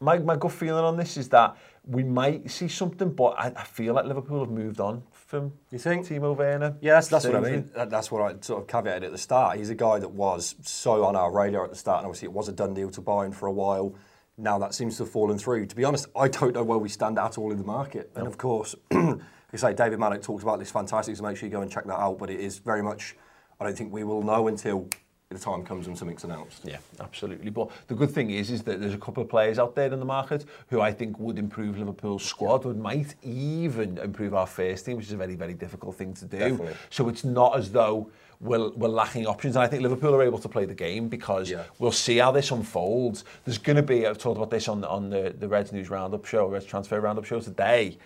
my, 0.00 0.18
my 0.18 0.36
gut 0.36 0.52
feeling 0.52 0.84
on 0.84 0.96
this 0.98 1.16
is 1.16 1.28
that 1.30 1.56
we 1.88 2.04
might 2.04 2.50
see 2.50 2.68
something, 2.68 3.10
but 3.10 3.34
I, 3.38 3.46
I 3.56 3.64
feel 3.64 3.94
like 3.94 4.04
Liverpool 4.04 4.40
have 4.40 4.50
moved 4.50 4.78
on 4.78 5.02
from 5.10 5.54
You 5.70 5.78
think? 5.78 6.06
Timo 6.06 6.36
Werner. 6.36 6.76
Yeah, 6.82 6.94
that's, 6.94 7.08
that's 7.08 7.24
what 7.24 7.36
I 7.36 7.40
mean. 7.40 7.70
That, 7.74 7.88
that's 7.88 8.12
what 8.12 8.22
I 8.22 8.36
sort 8.40 8.62
of 8.62 8.66
caveated 8.66 9.04
at 9.04 9.12
the 9.12 9.18
start. 9.18 9.56
He's 9.56 9.70
a 9.70 9.74
guy 9.74 9.98
that 9.98 10.10
was 10.10 10.54
so 10.62 11.04
on 11.04 11.16
our 11.16 11.32
radar 11.32 11.64
at 11.64 11.70
the 11.70 11.76
start, 11.76 12.00
and 12.00 12.06
obviously 12.06 12.26
it 12.26 12.32
was 12.32 12.48
a 12.48 12.52
done 12.52 12.74
deal 12.74 12.90
to 12.90 13.00
buy 13.00 13.24
him 13.24 13.32
for 13.32 13.46
a 13.46 13.52
while. 13.52 13.94
Now 14.36 14.58
that 14.58 14.74
seems 14.74 14.98
to 14.98 15.04
have 15.04 15.12
fallen 15.12 15.38
through. 15.38 15.66
To 15.66 15.74
be 15.74 15.84
honest, 15.84 16.06
I 16.14 16.28
don't 16.28 16.54
know 16.54 16.62
where 16.62 16.78
we 16.78 16.90
stand 16.90 17.18
at 17.18 17.38
all 17.38 17.50
in 17.52 17.58
the 17.58 17.64
market. 17.64 18.10
And 18.14 18.26
of 18.26 18.36
course, 18.36 18.76
like 18.90 19.20
I 19.54 19.56
say, 19.56 19.74
David 19.74 19.98
Maddock 19.98 20.22
talks 20.22 20.42
about 20.42 20.58
this 20.58 20.70
fantastic, 20.70 21.16
so 21.16 21.22
make 21.22 21.38
sure 21.38 21.46
you 21.46 21.52
go 21.52 21.62
and 21.62 21.70
check 21.70 21.86
that 21.86 21.98
out. 21.98 22.18
But 22.18 22.28
it 22.28 22.40
is 22.40 22.58
very 22.58 22.82
much, 22.82 23.16
I 23.58 23.64
don't 23.64 23.76
think 23.76 23.92
we 23.92 24.04
will 24.04 24.22
know 24.22 24.48
until 24.48 24.90
the 25.30 25.38
time 25.38 25.62
comes 25.62 25.86
when 25.86 25.94
something's 25.94 26.24
announced. 26.24 26.62
Yeah, 26.64 26.78
absolutely. 27.00 27.50
But 27.50 27.70
the 27.86 27.94
good 27.94 28.10
thing 28.10 28.30
is, 28.30 28.50
is 28.50 28.62
that 28.62 28.80
there's 28.80 28.94
a 28.94 28.98
couple 28.98 29.22
of 29.22 29.28
players 29.28 29.58
out 29.58 29.74
there 29.74 29.92
in 29.92 29.98
the 29.98 30.06
market 30.06 30.46
who 30.70 30.80
I 30.80 30.90
think 30.90 31.18
would 31.18 31.38
improve 31.38 31.78
Liverpool's 31.78 32.24
squad 32.24 32.64
and 32.64 32.80
might 32.80 33.14
even 33.22 33.98
improve 33.98 34.32
our 34.32 34.46
first 34.46 34.86
team, 34.86 34.96
which 34.96 35.06
is 35.06 35.12
a 35.12 35.18
very, 35.18 35.34
very 35.34 35.52
difficult 35.52 35.96
thing 35.96 36.14
to 36.14 36.24
do. 36.24 36.38
Definitely. 36.38 36.74
So 36.88 37.10
it's 37.10 37.24
not 37.24 37.58
as 37.58 37.70
though 37.70 38.10
we're, 38.40 38.70
we're 38.70 38.88
lacking 38.88 39.26
options. 39.26 39.56
And 39.56 39.62
I 39.62 39.66
think 39.66 39.82
Liverpool 39.82 40.14
are 40.14 40.22
able 40.22 40.38
to 40.38 40.48
play 40.48 40.64
the 40.64 40.74
game 40.74 41.08
because 41.08 41.50
yeah. 41.50 41.64
we'll 41.78 41.92
see 41.92 42.16
how 42.16 42.32
this 42.32 42.50
unfolds. 42.50 43.24
There's 43.44 43.58
going 43.58 43.76
to 43.76 43.82
be, 43.82 44.06
I've 44.06 44.16
talked 44.16 44.38
about 44.38 44.50
this 44.50 44.66
on, 44.66 44.82
on 44.84 45.10
the, 45.10 45.34
the 45.38 45.46
Reds 45.46 45.72
News 45.72 45.90
Roundup 45.90 46.24
show, 46.24 46.46
Reds 46.46 46.64
Transfer 46.64 46.98
Roundup 47.02 47.26
show 47.26 47.40
today. 47.40 47.98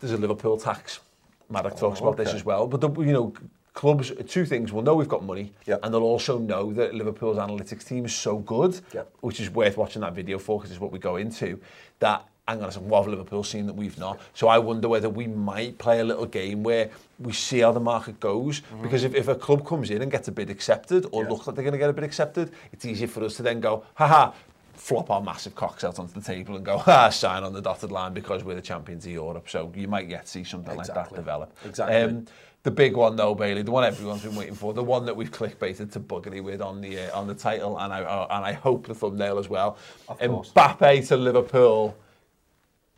There's 0.00 0.12
a 0.12 0.18
Liverpool 0.18 0.58
tax 0.58 1.00
Maddox 1.48 1.76
oh, 1.76 1.88
talks 1.88 2.00
about 2.00 2.14
okay. 2.14 2.24
this 2.24 2.34
as 2.34 2.44
well. 2.44 2.66
But, 2.66 2.80
the, 2.80 2.90
you 3.00 3.12
know, 3.12 3.32
clubs, 3.74 4.12
two 4.28 4.46
things, 4.46 4.72
will 4.72 4.82
know 4.82 4.94
we've 4.94 5.08
got 5.08 5.24
money 5.24 5.52
yep. 5.66 5.80
and 5.82 5.92
they'll 5.92 6.02
also 6.02 6.38
know 6.38 6.72
that 6.72 6.94
Liverpool's 6.94 7.36
analytics 7.36 7.86
team 7.86 8.04
is 8.04 8.14
so 8.14 8.38
good, 8.38 8.80
yep. 8.92 9.12
which 9.20 9.40
is 9.40 9.50
worth 9.50 9.76
watching 9.76 10.00
that 10.02 10.14
video 10.14 10.38
for 10.38 10.58
because 10.58 10.70
it's 10.70 10.80
what 10.80 10.92
we 10.92 10.98
go 10.98 11.16
into, 11.16 11.60
that 11.98 12.26
hang 12.46 12.62
on 12.62 12.68
a 12.68 12.72
second, 12.72 12.88
what 12.88 13.02
have 13.02 13.08
Liverpool 13.08 13.42
seen 13.42 13.66
that 13.66 13.72
we've 13.72 13.98
not? 13.98 14.20
So 14.34 14.48
I 14.48 14.58
wonder 14.58 14.86
whether 14.88 15.08
we 15.08 15.26
might 15.26 15.78
play 15.78 16.00
a 16.00 16.04
little 16.04 16.26
game 16.26 16.62
where 16.62 16.90
we 17.18 17.32
see 17.32 17.60
how 17.60 17.72
the 17.72 17.80
market 17.80 18.20
goes, 18.20 18.60
mm-hmm. 18.60 18.82
because 18.82 19.02
if, 19.02 19.14
if 19.14 19.28
a 19.28 19.34
club 19.34 19.66
comes 19.66 19.90
in 19.90 20.02
and 20.02 20.10
gets 20.10 20.28
a 20.28 20.32
bid 20.32 20.50
accepted, 20.50 21.06
or 21.10 21.22
yeah. 21.22 21.30
looks 21.30 21.46
like 21.46 21.56
they're 21.56 21.64
going 21.64 21.72
to 21.72 21.78
get 21.78 21.88
a 21.88 21.92
bid 21.92 22.04
accepted, 22.04 22.52
it's 22.72 22.84
easier 22.84 23.08
for 23.08 23.24
us 23.24 23.36
to 23.36 23.42
then 23.42 23.60
go, 23.60 23.84
haha, 23.94 24.32
flop 24.74 25.10
our 25.10 25.22
massive 25.22 25.54
cocks 25.54 25.84
out 25.84 25.98
onto 25.98 26.12
the 26.12 26.20
table 26.20 26.56
and 26.56 26.64
go, 26.64 26.82
ah, 26.86 27.08
sign 27.08 27.44
on 27.44 27.52
the 27.52 27.62
dotted 27.62 27.90
line 27.90 28.12
because 28.12 28.44
we're 28.44 28.54
the 28.54 28.60
champions 28.60 29.06
of 29.06 29.12
Europe. 29.12 29.48
So 29.48 29.72
you 29.74 29.88
might 29.88 30.08
yet 30.08 30.28
see 30.28 30.44
something 30.44 30.78
exactly. 30.78 31.00
like 31.00 31.10
that 31.10 31.16
develop. 31.16 31.56
Exactly. 31.64 31.96
Um, 31.96 32.26
the 32.64 32.70
big 32.70 32.96
one 32.96 33.14
though, 33.14 33.34
Bailey, 33.34 33.62
the 33.62 33.70
one 33.70 33.84
everyone's 33.84 34.22
been 34.22 34.34
waiting 34.34 34.54
for, 34.54 34.72
the 34.72 34.82
one 34.82 35.04
that 35.04 35.14
we've 35.14 35.30
clickbaited 35.30 35.92
to 35.92 36.00
buggery 36.00 36.42
with 36.42 36.60
on 36.62 36.80
the 36.80 36.98
uh, 36.98 37.18
on 37.18 37.26
the 37.28 37.34
title, 37.34 37.78
and 37.78 37.92
I 37.92 38.02
uh, 38.02 38.26
and 38.30 38.44
I 38.44 38.52
hope 38.52 38.86
the 38.86 38.94
thumbnail 38.94 39.38
as 39.38 39.48
well. 39.48 39.76
Of 40.08 40.18
course. 40.18 40.52
Mbappe 40.52 41.06
to 41.08 41.16
Liverpool. 41.16 41.94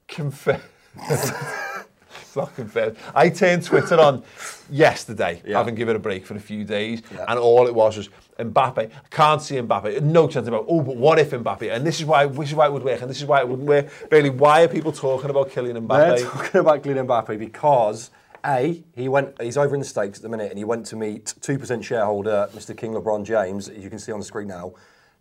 Confirmed. 0.06 0.62
it's 1.02 2.36
not 2.36 2.54
confirmed. 2.54 2.96
I 3.12 3.28
turned 3.28 3.64
Twitter 3.64 3.98
on 3.98 4.22
yesterday, 4.70 5.42
Yeah. 5.44 5.58
having 5.58 5.74
given 5.74 5.96
it 5.96 5.98
a 5.98 6.00
break 6.00 6.24
for 6.24 6.36
a 6.36 6.40
few 6.40 6.62
days, 6.62 7.02
Yeah. 7.12 7.24
and 7.28 7.36
all 7.36 7.66
it 7.66 7.74
was 7.74 7.96
was 7.96 8.08
Mbappe. 8.38 8.78
I 8.78 9.08
can't 9.10 9.42
see 9.42 9.56
Mbappe. 9.56 10.00
No 10.00 10.28
chance 10.28 10.46
about. 10.46 10.66
Oh, 10.68 10.80
but 10.80 10.94
what 10.94 11.18
if 11.18 11.32
Mbappe? 11.32 11.74
And 11.74 11.84
this 11.84 11.98
is 11.98 12.06
why. 12.06 12.24
This 12.26 12.50
is 12.50 12.54
why 12.54 12.66
it 12.66 12.72
would 12.72 12.84
work, 12.84 13.00
and 13.00 13.10
this 13.10 13.18
is 13.18 13.24
why 13.26 13.40
it 13.40 13.48
wouldn't 13.48 13.66
work. 13.66 13.88
Bailey, 14.10 14.30
why 14.30 14.62
are 14.62 14.68
people 14.68 14.92
talking 14.92 15.28
about 15.28 15.50
Kylian 15.50 15.88
Mbappe? 15.88 16.18
They're 16.18 16.24
talking 16.30 16.60
about 16.60 16.84
Kylian 16.84 17.06
Mbappe 17.08 17.36
because 17.36 18.10
a 18.46 18.82
he 18.94 19.08
went 19.08 19.40
he's 19.40 19.56
over 19.56 19.74
in 19.74 19.80
the 19.80 19.86
States 19.86 20.18
at 20.18 20.22
the 20.22 20.28
minute 20.28 20.50
and 20.50 20.58
he 20.58 20.64
went 20.64 20.86
to 20.86 20.96
meet 20.96 21.34
two 21.40 21.58
percent 21.58 21.84
shareholder 21.84 22.48
Mr. 22.54 22.76
King 22.76 22.92
LeBron 22.92 23.24
James. 23.24 23.68
as 23.68 23.82
You 23.82 23.90
can 23.90 23.98
see 23.98 24.12
on 24.12 24.18
the 24.18 24.24
screen 24.24 24.48
now. 24.48 24.74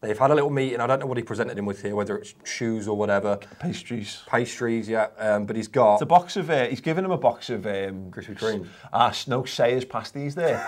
They've 0.05 0.17
had 0.17 0.31
a 0.31 0.35
little 0.35 0.49
meeting. 0.49 0.79
I 0.79 0.87
don't 0.87 0.99
know 0.99 1.05
what 1.07 1.17
he 1.17 1.23
presented 1.23 1.57
him 1.57 1.65
with 1.65 1.81
here, 1.81 1.95
whether 1.95 2.15
it's 2.17 2.35
shoes 2.43 2.87
or 2.87 2.95
whatever, 2.95 3.37
Pastries. 3.59 4.21
pastries, 4.27 4.87
yeah. 4.87 5.07
Um, 5.17 5.45
but 5.45 5.55
he's 5.55 5.67
got 5.67 5.93
It's 5.95 6.01
a 6.03 6.05
box 6.05 6.37
of. 6.37 6.49
Uh, 6.49 6.65
he's 6.67 6.81
given 6.81 7.03
him 7.03 7.11
a 7.11 7.17
box 7.17 7.49
of 7.49 7.65
um, 7.65 8.11
Krispy 8.11 8.37
Kreme. 8.37 8.67
Ah, 8.93 9.09
Snoke 9.09 9.47
Sayers 9.49 9.85
pasties 9.85 10.35
there. 10.35 10.63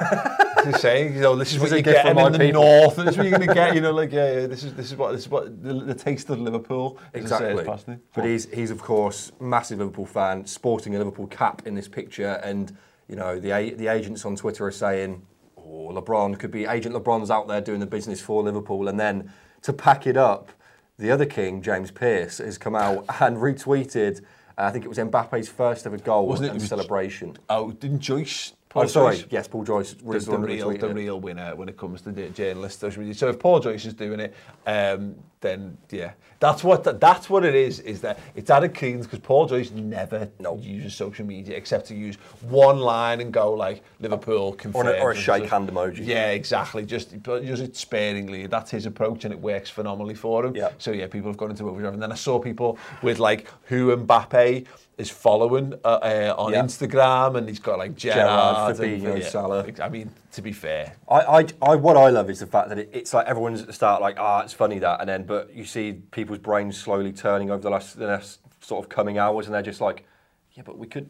He's 0.66 0.80
saying, 0.80 1.14
you 1.16 1.22
know, 1.22 1.36
this 1.36 1.54
is 1.54 1.54
This 1.54 1.62
what 1.62 1.66
is 1.68 1.72
a 1.72 1.76
you're 1.76 1.84
gift 1.84 2.08
from 2.08 2.18
in 2.18 2.32
the 2.34 2.40
people. 2.40 2.62
north. 2.64 2.96
This 2.96 3.10
is 3.10 3.18
what 3.18 3.28
you're 3.28 3.38
going 3.38 3.48
to 3.48 3.54
get. 3.54 3.76
You 3.76 3.82
know, 3.82 3.92
like 3.92 4.12
yeah, 4.12 4.40
yeah, 4.42 4.48
this 4.48 4.64
is 4.64 4.74
this 4.74 4.88
is 4.92 4.98
what 4.98 5.12
this 5.12 5.22
is 5.22 5.30
what 5.30 5.64
the, 5.64 5.74
the 5.74 5.94
taste 5.94 6.30
of 6.30 6.40
Liverpool. 6.40 6.98
is 7.14 7.26
a 7.32 7.38
Sayers 7.38 7.60
Exactly. 7.60 7.94
pasty. 7.96 8.04
But 8.16 8.26
he's 8.26 8.46
he's 8.52 8.72
of 8.72 8.82
course 8.82 9.32
massive 9.40 9.80
Liverpool 9.80 10.06
fan, 10.08 10.46
sporting 10.46 10.96
a 10.96 10.98
Liverpool 10.98 11.28
cap 11.28 11.62
in 11.68 11.76
this 11.76 11.88
picture, 11.88 12.42
and 12.44 12.76
you 13.08 13.16
know 13.16 13.40
the 13.40 13.74
the 13.76 13.88
agents 13.88 14.26
on 14.26 14.36
Twitter 14.36 14.66
are 14.66 14.72
saying, 14.72 15.26
"Oh, 15.68 15.92
LeBron 15.94 16.40
could 16.40 16.52
be 16.52 16.66
Agent 16.66 16.96
LeBron's 16.96 17.30
out 17.32 17.48
there 17.48 17.62
doing 17.62 17.80
the 17.80 17.86
business 17.86 18.22
for 18.22 18.42
Liverpool," 18.44 18.88
and 18.88 19.00
then 19.00 19.32
to 19.64 19.74
pack 19.74 20.08
it 20.08 20.16
up, 20.18 20.52
the 20.98 21.12
other 21.12 21.26
king, 21.26 21.62
James 21.62 21.92
Pearce, 21.92 22.38
has 22.38 22.58
come 22.58 22.76
out 22.76 23.06
and 23.22 23.38
retweeted. 23.38 24.22
uh, 24.58 24.64
I 24.64 24.72
think 24.72 24.86
it 24.86 24.88
was 24.88 24.98
Mbappe's 24.98 25.50
first 25.50 25.86
ever 25.86 25.98
goal 25.98 26.28
Wasn't 26.28 26.46
it? 26.48 26.50
and 26.52 26.58
It 26.58 26.62
was- 26.62 26.70
celebration. 26.70 27.38
Oh, 27.50 27.72
didn't 27.72 28.00
Joyce? 28.00 28.54
Oh, 28.76 28.82
Paul 28.82 28.88
sorry, 28.90 29.16
Joyce? 29.16 29.26
yes, 29.32 29.48
Paul 29.48 29.64
Joyce. 29.64 29.94
the, 29.94 30.20
the 30.20 30.38
real, 30.38 30.70
the 30.70 30.90
it. 30.90 30.94
real 30.94 31.20
winner 31.20 31.56
when 31.56 31.70
it 31.70 31.78
comes 31.78 32.02
to 32.02 32.12
the 32.12 32.30
journalist 32.30 32.80
social 32.80 33.00
media. 33.00 33.16
So 33.16 33.30
if 33.30 33.40
Paul 33.40 33.60
Joyce 33.60 33.86
is 33.86 33.94
doing 33.94 34.20
it, 34.20 34.34
um, 34.68 35.16
then 35.40 35.78
yeah, 35.90 36.12
that's 36.40 36.64
what 36.64 36.84
that's 37.00 37.30
what 37.30 37.46
it 37.46 37.56
is. 37.56 37.80
Is 37.80 38.02
that 38.02 38.20
it's 38.36 38.50
added 38.50 38.76
credence 38.76 39.06
because 39.06 39.20
Paul 39.20 39.46
Joyce 39.48 39.72
never 39.72 40.30
No. 40.40 40.58
uses 40.58 40.96
social 40.96 41.26
media 41.26 41.56
except 41.56 41.88
to 41.88 41.96
use 41.96 42.16
one 42.42 42.80
line 42.80 43.22
and 43.22 43.32
go 43.32 43.54
like 43.54 43.84
Liverpool 44.00 44.54
confirmed. 44.54 44.90
or 45.02 45.12
a 45.12 45.14
and 45.16 45.20
shake 45.20 45.44
just- 45.44 45.54
hand 45.54 45.70
emoji. 45.70 46.06
Yeah, 46.06 46.32
exactly. 46.32 46.86
Just 46.86 47.14
use 47.26 47.62
it 47.62 47.76
sparingly. 47.78 48.48
That's 48.48 48.70
his 48.70 48.86
approach, 48.86 49.24
and 49.26 49.34
it 49.34 49.40
works 49.40 49.70
phenomenally 49.70 50.16
for 50.16 50.46
him. 50.46 50.56
Yeah. 50.56 50.70
So 50.78 50.92
yeah, 50.92 51.08
people 51.08 51.30
have 51.30 51.38
gone 51.38 51.52
into 51.52 51.68
overdrive, 51.70 51.94
and 51.94 52.02
then 52.04 52.12
I 52.12 52.16
saw 52.16 52.38
people 52.38 52.78
with 53.02 53.18
like 53.20 53.48
who 53.66 53.96
Mbappe 53.96 54.66
is 54.98 55.12
following 55.12 55.76
uh, 55.86 55.88
uh, 55.88 56.36
on 56.40 56.54
Yeah. 56.54 56.64
Instagram, 56.64 57.38
and 57.38 57.48
he's 57.48 57.60
got 57.60 57.78
like 57.78 57.96
Gerrard, 57.96 58.18
Gerrard, 58.18 58.57
Fabinho, 58.58 59.24
Salah. 59.24 59.66
I 59.82 59.90
mean, 59.90 60.12
to 60.34 60.42
be 60.42 60.52
fair, 60.52 60.96
I, 61.08 61.20
I, 61.20 61.46
I, 61.62 61.76
what 61.76 61.98
I 61.98 62.10
love 62.10 62.30
is 62.30 62.40
the 62.40 62.48
fact 62.48 62.70
that 62.70 62.78
it, 62.78 62.90
it's 62.94 63.14
like 63.14 63.28
everyone's 63.28 63.62
at 63.62 63.68
the 63.68 63.74
start 63.74 64.02
like, 64.02 64.18
ah, 64.20 64.42
it's 64.42 64.54
funny 64.54 64.80
that, 64.80 65.00
and 65.00 65.10
then, 65.10 65.24
but 65.24 65.54
you 65.54 65.66
see 65.66 65.94
people's 66.12 66.40
brains 66.40 66.78
slowly 66.78 67.12
turning 67.12 67.52
over 67.52 67.62
the 67.62 67.70
last, 67.70 67.98
the 67.98 68.08
last 68.08 68.40
sort 68.62 68.84
of 68.84 68.90
coming 68.90 69.18
hours, 69.18 69.46
and 69.46 69.56
they're 69.56 69.62
just 69.62 69.82
like, 69.82 70.06
yeah, 70.54 70.64
but 70.66 70.78
we 70.78 70.88
could, 70.88 71.10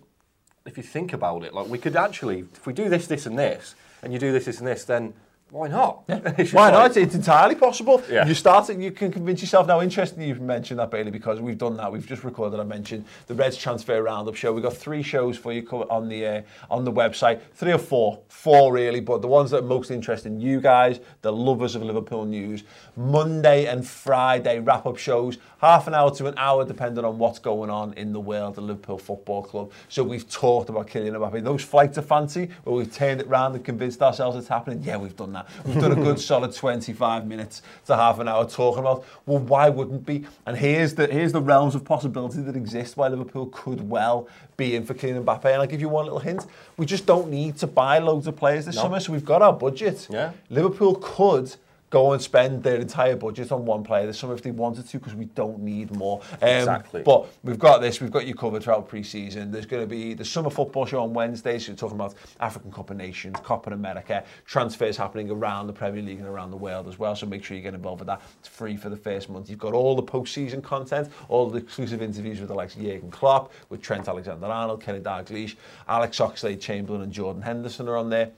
if 0.65 0.77
you 0.77 0.83
think 0.83 1.13
about 1.13 1.43
it, 1.43 1.53
like 1.53 1.67
we 1.67 1.77
could 1.77 1.95
actually, 1.95 2.39
if 2.39 2.65
we 2.65 2.73
do 2.73 2.89
this, 2.89 3.07
this, 3.07 3.25
and 3.25 3.37
this, 3.39 3.75
and 4.03 4.13
you 4.13 4.19
do 4.19 4.31
this, 4.31 4.45
this, 4.45 4.59
and 4.59 4.67
this, 4.67 4.83
then 4.83 5.13
Why 5.49 5.69
not? 5.69 6.03
It's 6.37 6.51
Why 6.51 6.71
not? 6.71 6.97
It's 6.97 7.15
entirely 7.15 7.55
possible. 7.55 8.03
Yeah. 8.09 8.27
You 8.27 8.33
start 8.33 8.69
it, 8.69 8.79
you 8.79 8.91
can 8.91 9.11
convince 9.11 9.41
yourself. 9.41 9.65
Now, 9.65 9.81
interesting 9.81 10.21
you've 10.21 10.41
mentioned 10.41 10.79
that, 10.79 10.91
Bailey, 10.91 11.09
because 11.09 11.39
we've 11.39 11.57
done 11.57 11.77
that. 11.77 11.89
We've 11.89 12.05
just 12.05 12.25
recorded, 12.25 12.59
I 12.59 12.63
mentioned, 12.63 13.05
the 13.27 13.33
Reds 13.33 13.55
Transfer 13.55 14.03
Roundup 14.03 14.35
show. 14.35 14.51
We've 14.51 14.63
got 14.63 14.75
three 14.75 15.01
shows 15.01 15.37
for 15.37 15.53
you 15.53 15.65
on 15.89 16.09
the 16.09 16.25
uh, 16.25 16.41
on 16.69 16.83
the 16.83 16.91
website. 16.91 17.39
Three 17.53 17.71
or 17.71 17.77
four. 17.77 18.19
Four, 18.27 18.73
really, 18.73 18.99
but 18.99 19.21
the 19.21 19.27
ones 19.29 19.51
that 19.51 19.59
are 19.59 19.67
most 19.67 19.89
interesting, 19.89 20.39
you 20.39 20.59
guys, 20.59 20.99
the 21.21 21.31
lovers 21.31 21.75
of 21.75 21.81
Liverpool 21.81 22.25
news. 22.25 22.63
Monday 22.97 23.67
and 23.67 23.87
Friday 23.87 24.59
wrap-up 24.59 24.97
shows, 24.97 25.37
half 25.61 25.87
an 25.87 25.93
hour 25.93 26.13
to 26.15 26.27
an 26.27 26.33
hour, 26.37 26.65
depending 26.65 27.05
on 27.05 27.17
what's 27.17 27.39
going 27.39 27.69
on 27.69 27.93
in 27.93 28.11
the 28.11 28.19
world 28.19 28.57
of 28.57 28.65
Liverpool 28.65 28.97
Football 28.97 29.43
Club. 29.43 29.71
So 29.87 30.03
we've 30.03 30.29
talked 30.29 30.69
about 30.69 30.87
Kylian 30.87 31.13
Mbappe. 31.13 31.43
Those 31.43 31.63
flights 31.63 31.97
of 31.97 32.05
fancy, 32.05 32.49
where 32.63 32.75
we've 32.75 32.93
turned 32.93 33.21
it 33.21 33.27
round 33.27 33.55
and 33.55 33.63
convinced 33.63 34.01
ourselves 34.01 34.35
it's 34.37 34.47
happening. 34.47 34.83
Yeah, 34.83 34.97
we've 34.97 35.15
done 35.15 35.33
that. 35.33 35.36
We've 35.65 35.79
done 35.79 35.91
a 35.91 35.95
good 35.95 36.19
solid 36.19 36.53
25 36.53 37.27
minutes 37.27 37.61
to 37.85 37.95
half 37.95 38.19
an 38.19 38.27
hour 38.27 38.47
talking 38.47 38.79
about, 38.79 39.05
well, 39.25 39.39
why 39.39 39.69
wouldn't 39.69 40.05
be? 40.05 40.25
And 40.45 40.57
here's 40.57 40.95
the 40.95 41.07
here's 41.07 41.31
the 41.31 41.41
realms 41.41 41.75
of 41.75 41.83
possibility 41.85 42.41
that 42.41 42.55
exist 42.55 42.97
why 42.97 43.07
Liverpool 43.07 43.47
could 43.47 43.89
well 43.89 44.27
be 44.55 44.75
in 44.75 44.85
for 44.85 44.93
Kylian 44.93 45.23
Mbappe. 45.23 45.45
And 45.45 45.61
I'll 45.61 45.67
give 45.67 45.81
you 45.81 45.89
one 45.89 46.05
little 46.05 46.19
hint. 46.19 46.45
We 46.77 46.85
just 46.85 47.05
don't 47.05 47.29
need 47.29 47.57
to 47.57 47.67
buy 47.67 47.99
loads 47.99 48.27
of 48.27 48.35
players 48.35 48.65
this 48.65 48.75
summer, 48.75 48.99
so 48.99 49.11
we've 49.13 49.25
got 49.25 49.41
our 49.41 49.53
budget. 49.53 50.07
Yeah. 50.09 50.31
Liverpool 50.49 50.95
could 51.01 51.55
go 51.89 52.11
and 52.11 52.21
spend 52.21 52.63
their 52.63 52.75
entire 52.75 53.15
budget 53.15 53.51
on 53.51 53.65
one 53.65 53.83
player 53.83 54.05
this 54.05 54.19
summer 54.19 54.33
if 54.33 54.41
they 54.41 54.51
wanted 54.51 54.87
to 54.87 54.99
because 54.99 55.15
we 55.15 55.25
don't 55.25 55.59
need 55.59 55.95
more. 55.95 56.21
Um, 56.41 56.49
exactly. 56.49 57.01
But 57.03 57.27
we've 57.43 57.59
got 57.59 57.79
this, 57.79 58.01
we've 58.01 58.11
got 58.11 58.27
you 58.27 58.35
covered 58.35 58.63
throughout 58.63 58.89
pre-season. 58.89 59.51
There's 59.51 59.65
going 59.65 59.83
to 59.83 59.87
be 59.87 60.13
the 60.13 60.25
summer 60.25 60.49
football 60.49 60.85
show 60.85 61.01
on 61.01 61.13
Wednesday, 61.13 61.57
so 61.59 61.67
you're 61.67 61.77
talking 61.77 61.95
about 61.95 62.15
African 62.39 62.71
Cup 62.71 62.89
of 62.89 62.97
Nations, 62.97 63.37
Copa 63.41 63.71
America, 63.71 64.23
transfers 64.45 64.97
happening 64.97 65.29
around 65.29 65.67
the 65.67 65.73
Premier 65.73 66.01
League 66.01 66.19
and 66.19 66.27
around 66.27 66.51
the 66.51 66.57
world 66.57 66.87
as 66.87 66.99
well, 66.99 67.15
so 67.15 67.25
make 67.25 67.43
sure 67.43 67.55
you 67.55 67.63
get 67.63 67.73
involved 67.73 68.01
with 68.01 68.07
that. 68.07 68.21
It's 68.39 68.49
free 68.49 68.75
for 68.75 68.89
the 68.89 68.97
first 68.97 69.29
month. 69.29 69.49
You've 69.49 69.59
got 69.59 69.73
all 69.73 69.95
the 69.95 70.03
post-season 70.03 70.61
content, 70.61 71.09
all 71.29 71.49
the 71.49 71.59
exclusive 71.59 72.01
interviews 72.01 72.39
with 72.39 72.49
the 72.49 72.55
likes 72.55 72.75
of 72.75 72.81
Jurgen 72.81 73.11
Klopp, 73.11 73.53
with 73.69 73.81
Trent 73.81 74.07
Alexander-Arnold, 74.07 74.81
Kenny 74.81 74.99
Dalglish, 74.99 75.55
Alex 75.87 76.17
Oxlade-Chamberlain 76.17 77.01
and 77.01 77.13
Jordan 77.13 77.41
Henderson 77.41 77.87
are 77.87 77.97
on 77.97 78.09
there. 78.09 78.31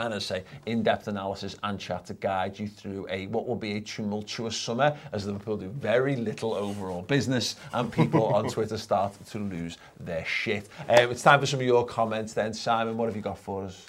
And 0.00 0.14
as 0.14 0.30
I 0.30 0.36
say, 0.36 0.44
in-depth 0.66 1.08
analysis 1.08 1.56
and 1.62 1.78
chat 1.78 2.06
to 2.06 2.14
guide 2.14 2.58
you 2.58 2.66
through 2.68 3.06
a 3.10 3.26
what 3.28 3.46
will 3.46 3.56
be 3.56 3.76
a 3.76 3.80
tumultuous 3.80 4.56
summer 4.56 4.96
as 5.12 5.26
Liverpool 5.26 5.58
do 5.58 5.68
very 5.68 6.16
little 6.16 6.54
overall 6.54 7.02
business 7.02 7.56
and 7.74 7.92
people 7.92 8.26
on 8.34 8.48
Twitter 8.50 8.78
start 8.78 9.14
to 9.26 9.38
lose 9.38 9.76
their 10.00 10.24
shit. 10.24 10.68
Um, 10.88 11.10
it's 11.10 11.22
time 11.22 11.40
for 11.40 11.46
some 11.46 11.60
of 11.60 11.66
your 11.66 11.84
comments 11.84 12.32
then. 12.32 12.54
Simon, 12.54 12.96
what 12.96 13.06
have 13.06 13.16
you 13.16 13.22
got 13.22 13.38
for 13.38 13.64
us? 13.64 13.86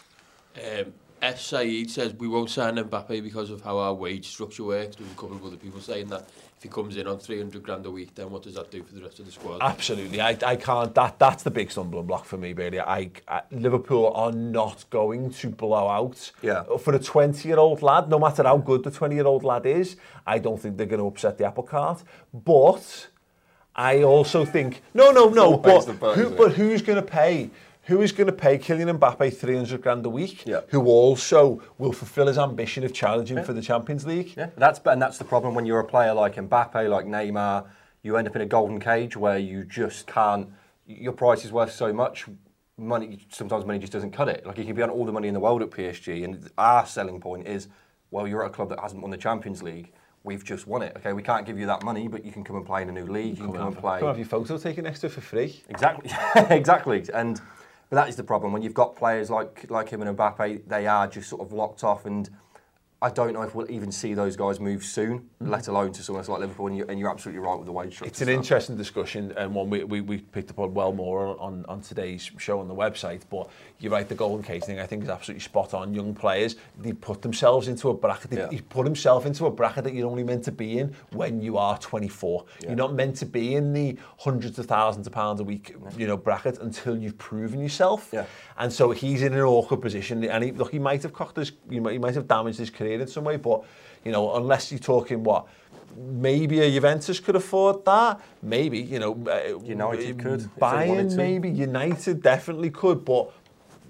Um, 0.58 0.94
S. 1.22 1.46
Saeed 1.46 1.90
says 1.90 2.14
we 2.16 2.28
won't 2.28 2.50
sign 2.50 2.78
Mbappe 2.78 3.22
because 3.24 3.52
of 3.52 3.62
how 3.62 3.78
our 3.78 3.94
wage 3.94 4.28
structure 4.28 4.64
works. 4.64 4.96
There's 4.96 5.12
a 5.12 5.16
couple 5.16 5.36
of 5.36 5.46
other 5.46 5.58
people 5.58 5.80
saying 5.80 6.08
that 6.08 6.28
if 6.58 6.64
he 6.64 6.70
comes 6.70 6.96
in 6.98 7.08
on 7.08 7.20
300 7.20 7.64
grand 7.64 7.86
a 7.86 7.92
week, 7.92 8.14
then 8.16 8.30
what 8.30 8.44
does 8.44 8.56
that 8.56 8.70
do 8.70 8.84
for 8.84 8.94
the 8.94 9.02
rest 9.02 9.20
of 9.20 9.26
the 9.26 9.32
squad? 9.32 9.62
Absolutely. 9.62 10.22
I, 10.22 10.38
I 10.46 10.56
can't. 10.56 10.94
That 10.94 11.18
That's 11.18 11.44
the 11.44 11.52
big 11.52 11.72
stumbling 11.72 12.06
block 12.06 12.26
for 12.26 12.38
me, 12.38 12.54
really. 12.54 12.80
I, 12.80 13.10
I, 13.28 13.42
Liverpool 13.52 14.12
are 14.14 14.32
not 14.32 14.86
going 14.90 15.32
to 15.32 15.50
blow 15.50 15.88
out. 15.88 16.32
Yeah. 16.42 16.64
For 16.78 16.94
a 16.94 17.00
20-year-old 17.00 17.82
lad, 17.82 18.10
no 18.10 18.20
matter 18.20 18.44
how 18.44 18.58
good 18.58 18.84
the 18.84 18.92
20-year-old 18.92 19.44
lad 19.44 19.66
is, 19.66 19.96
I 20.26 20.40
don't 20.40 20.62
think 20.62 20.78
they're 20.78 20.86
going 20.86 21.02
to 21.02 21.08
upset 21.08 21.38
the 21.38 21.46
apple 21.46 21.64
cart. 21.64 22.04
But 22.34 23.08
I 23.76 24.04
also 24.04 24.46
think, 24.46 24.82
no, 24.94 25.12
no, 25.12 25.30
no, 25.30 25.58
but, 25.58 25.86
who, 25.86 26.30
but 26.30 26.54
who's 26.54 26.82
going 26.82 26.98
to 26.98 27.08
pay? 27.08 27.50
Who 27.86 28.02
is 28.02 28.12
going 28.12 28.28
to 28.28 28.34
pay 28.34 28.60
Kylian 28.60 29.00
Mbappe 29.00 29.36
300 29.36 29.82
grand 29.82 30.06
a 30.06 30.10
week? 30.10 30.46
Yeah. 30.46 30.62
Who 30.70 30.86
also 30.86 31.64
will 31.80 31.92
fulfil 31.92 32.28
his 32.28 32.38
ambition 32.38 32.84
of 32.84 32.94
challenging 32.94 33.44
for 33.44 33.54
the 33.54 33.62
Champions 33.62 34.06
League? 34.06 34.34
Yeah, 34.38 34.52
that's 34.56 34.80
and 34.86 35.02
that's 35.02 35.18
the 35.18 35.26
problem 35.26 35.56
when 35.56 35.66
you're 35.66 35.80
a 35.80 35.86
player 35.86 36.14
like 36.14 36.36
Mbappe, 36.36 36.90
like 36.90 37.08
Neymar, 37.08 37.66
you 38.04 38.18
end 38.18 38.28
up 38.28 38.36
in 38.36 38.42
a 38.42 38.46
golden 38.46 38.80
cage 38.80 39.18
where 39.18 39.40
you 39.40 39.64
just 39.64 40.06
can't. 40.06 40.50
Your 40.86 41.14
price 41.14 41.44
is 41.44 41.52
worth 41.52 41.72
so 41.72 41.92
much. 41.92 42.26
Money 42.78 43.20
sometimes 43.30 43.66
money 43.66 43.80
just 43.80 43.94
doesn't 43.94 44.12
cut 44.12 44.30
it. 44.30 44.46
Like 44.46 44.58
you 44.60 44.66
can 44.66 44.76
be 44.76 44.82
on 44.84 44.90
all 44.90 45.06
the 45.06 45.12
money 45.12 45.28
in 45.28 45.34
the 45.34 45.40
world 45.40 45.64
at 45.64 45.72
PSG, 45.72 46.24
and 46.24 46.50
our 46.60 46.86
selling 46.86 47.20
point 47.20 47.48
is, 47.48 47.68
well, 48.12 48.28
you're 48.28 48.44
at 48.44 48.52
a 48.52 48.54
club 48.54 48.70
that 48.70 48.80
hasn't 48.80 49.02
won 49.02 49.10
the 49.10 49.18
Champions 49.18 49.64
League. 49.64 49.92
We've 50.24 50.44
just 50.44 50.68
won 50.68 50.84
it. 50.84 50.94
Okay, 50.98 51.14
we 51.14 51.24
can't 51.24 51.48
give 51.48 51.58
you 51.58 51.66
that 51.66 51.84
money, 51.84 52.08
but 52.08 52.24
you 52.24 52.32
can 52.32 52.44
come 52.44 52.56
and 52.56 52.66
play 52.66 52.84
in 52.84 52.90
a 52.90 52.92
new 52.92 53.08
league. 53.08 53.40
You 53.40 53.46
can 53.46 53.54
come 53.54 53.68
and 53.68 53.78
play. 53.78 54.00
Come 54.00 54.10
have 54.10 54.18
your 54.18 54.28
photo 54.28 54.60
taken 54.60 54.84
next 54.84 55.00
to 55.00 55.10
for 55.10 55.22
free. 55.22 55.64
Exactly, 55.68 56.12
exactly, 56.56 57.04
and 57.14 57.42
but 57.92 57.98
that 57.98 58.10
is 58.10 58.16
the 58.16 58.24
problem 58.24 58.54
when 58.54 58.62
you've 58.62 58.74
got 58.74 58.96
players 58.96 59.30
like 59.30 59.70
like 59.70 59.90
him 59.90 60.02
and 60.02 60.18
Mbappe. 60.18 60.68
They 60.68 60.88
are 60.88 61.08
just 61.08 61.30
sort 61.30 61.42
of 61.42 61.52
locked 61.52 61.84
off, 61.84 62.06
and 62.06 62.30
I 63.04 63.10
don't 63.10 63.34
know 63.34 63.42
if 63.42 63.56
we'll 63.56 63.70
even 63.72 63.92
see 63.92 64.14
those 64.14 64.36
guys 64.36 64.60
move 64.60 64.84
soon, 64.84 65.28
mm. 65.42 65.50
let 65.50 65.68
alone 65.68 65.92
to 65.94 66.04
somewhere 66.04 66.24
like 66.24 66.40
Liverpool. 66.40 66.68
And 66.68 66.78
you're, 66.78 66.86
and 66.90 67.00
you're 67.00 67.10
absolutely 67.10 67.40
right 67.40 67.58
with 67.58 67.66
the 67.66 67.72
wage 67.72 67.96
structure. 67.96 68.12
It's 68.12 68.22
an 68.22 68.30
interesting 68.30 68.78
discussion 68.78 69.34
and 69.38 69.56
one 69.56 69.72
we, 69.72 69.84
we, 69.84 70.02
we 70.02 70.20
picked 70.20 70.52
up 70.52 70.60
on 70.60 70.76
well 70.76 70.94
more 70.94 71.36
on, 71.42 71.66
on, 71.68 71.82
today's 71.82 72.30
show 72.38 72.60
on 72.60 72.68
the 72.68 72.76
website. 72.76 73.24
But 73.28 73.50
you're 73.80 73.92
right, 73.92 74.08
the 74.08 74.14
golden 74.14 74.44
cage 74.44 74.66
thing 74.66 74.80
I 74.80 74.86
think 74.86 75.02
is 75.02 75.10
absolutely 75.10 75.42
spot 75.42 75.74
on. 75.74 75.96
Young 75.96 76.14
players, 76.14 76.58
they 76.78 76.94
put 76.94 77.24
themselves 77.24 77.68
into 77.68 77.90
a 77.90 77.94
bracket. 77.96 78.30
They, 78.30 78.38
Yeah. 78.38 78.50
He 78.52 78.62
put 78.62 78.86
himself 78.86 79.26
into 79.26 79.48
a 79.48 79.52
bracket 79.52 79.84
that 79.86 79.96
you're 79.96 80.08
only 80.08 80.24
meant 80.24 80.44
to 80.44 80.52
be 80.52 80.78
in 80.78 80.94
when 81.14 81.42
you 81.42 81.58
are 81.58 81.80
24. 81.80 82.46
You're 82.62 82.76
not 82.76 82.94
meant 82.94 83.16
to 83.18 83.26
be 83.26 83.56
in 83.56 83.74
the 83.74 83.98
hundreds 84.20 84.60
of 84.60 84.68
thousands 84.68 85.08
of 85.08 85.14
pounds 85.14 85.40
a 85.40 85.44
week, 85.44 85.76
you 85.98 86.06
know, 86.06 86.18
bracket 86.18 86.60
until 86.60 86.96
you've 86.96 87.18
proven 87.18 87.60
yourself. 87.60 88.10
Yeah. 88.14 88.26
And 88.60 88.72
so 88.72 88.92
he's 88.92 89.24
in 89.24 89.34
an 89.34 89.42
awkward 89.42 89.82
position. 89.82 90.24
And 90.24 90.44
he, 90.44 90.52
look, 90.52 90.72
he 90.72 90.78
might 90.78 91.02
have 91.02 91.14
cocked 91.14 91.38
his, 91.38 91.52
he 91.68 91.80
might, 91.80 91.94
he 91.94 91.98
might 91.98 92.14
have 92.14 92.28
damaged 92.28 92.60
his 92.60 92.70
career 92.70 92.91
in 93.00 93.08
some 93.08 93.24
way. 93.24 93.38
But 93.38 93.64
you 94.04 94.12
know, 94.12 94.36
unless 94.36 94.72
you're 94.72 94.80
talking 94.80 95.24
what 95.24 95.48
maybe 95.96 96.60
a 96.62 96.72
Juventus 96.72 97.20
could 97.20 97.36
afford 97.36 97.86
that. 97.86 98.20
Maybe 98.42 98.80
you 98.80 99.00
know, 99.00 99.14
uh, 99.28 99.60
United 99.64 100.20
could, 100.20 100.42
if 100.42 100.56
they 100.56 100.62
Bayern 100.62 101.16
maybe 101.16 101.50
United 101.50 102.22
definitely 102.22 102.72
could, 102.72 103.06
but. 103.06 103.32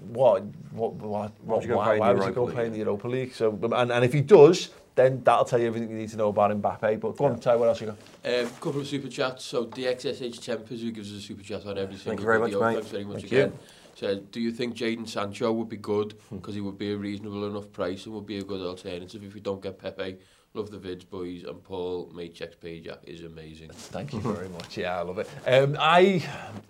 What 0.08 0.42
what 0.72 0.94
what, 0.96 1.32
what 1.44 1.62
would 1.62 1.70
why, 1.70 2.00
why 2.00 2.12
would 2.12 2.18
you 2.18 2.24
Europa 2.24 2.34
go 2.34 2.48
play 2.52 2.66
in 2.66 2.72
the 2.72 2.80
Europa 2.80 3.08
League? 3.08 3.36
So 3.36 3.56
and, 3.62 3.92
and 3.92 4.04
if 4.04 4.12
he 4.12 4.22
does, 4.22 4.72
then 4.96 5.24
that'll 5.24 5.46
tell 5.46 5.60
you 5.60 5.68
everything 5.68 5.90
you 5.90 5.96
need 5.96 6.10
to 6.10 6.18
know 6.18 6.30
about 6.30 6.52
Mbappe. 6.52 7.00
But 7.00 7.18
go 7.18 7.26
on, 7.26 7.40
tell 7.40 7.60
what 7.60 7.70
else 7.70 7.82
you 7.82 7.88
got. 7.88 7.98
A 8.26 8.42
um, 8.42 8.50
couple 8.60 8.82
of 8.82 8.88
super 8.88 9.08
chats. 9.08 9.46
So 9.46 9.66
DXSH 9.66 10.42
Tempers, 10.42 10.82
who 10.82 10.92
gives 10.92 11.12
us 11.12 11.20
a 11.20 11.22
super 11.22 11.44
chat 11.44 11.66
on 11.66 11.78
every 11.78 11.96
single 11.96 12.12
Thank 12.12 12.20
you 12.20 12.26
very 12.26 12.40
much, 12.40 12.52
mate. 12.52 12.74
Thanks 12.74 12.88
very 12.90 13.06
much 13.06 13.22
Thank 13.22 13.32
again. 13.32 13.50
you. 13.50 13.60
Says, 13.96 14.20
do 14.32 14.40
you 14.40 14.52
think 14.52 14.76
Jaden 14.76 15.08
Sancho 15.08 15.52
would 15.52 15.70
be 15.70 15.78
good 15.78 16.16
because 16.32 16.56
he 16.56 16.62
would 16.62 16.78
be 16.78 16.92
a 16.94 16.98
reasonable 16.98 17.46
enough 17.48 17.72
price 17.72 18.06
and 18.06 18.16
would 18.16 18.26
be 18.26 18.38
a 18.38 18.44
good 18.44 18.62
alternative 18.62 19.24
if 19.24 19.34
we 19.34 19.40
don't 19.42 19.62
get 19.62 19.78
Pepe? 19.78 20.18
Love 20.54 20.70
the 20.70 20.78
vids, 20.78 21.10
boys. 21.10 21.44
And 21.44 21.64
Paul 21.64 22.12
Maycheck's 22.14 22.56
page 22.56 22.88
is 23.06 23.24
amazing. 23.24 23.70
Thank 23.72 24.12
you 24.14 24.20
very 24.20 24.50
much. 24.50 24.78
Yeah, 24.78 25.00
I 25.00 25.02
love 25.02 25.18
it. 25.20 25.30
Um, 25.48 25.78
I 25.80 26.28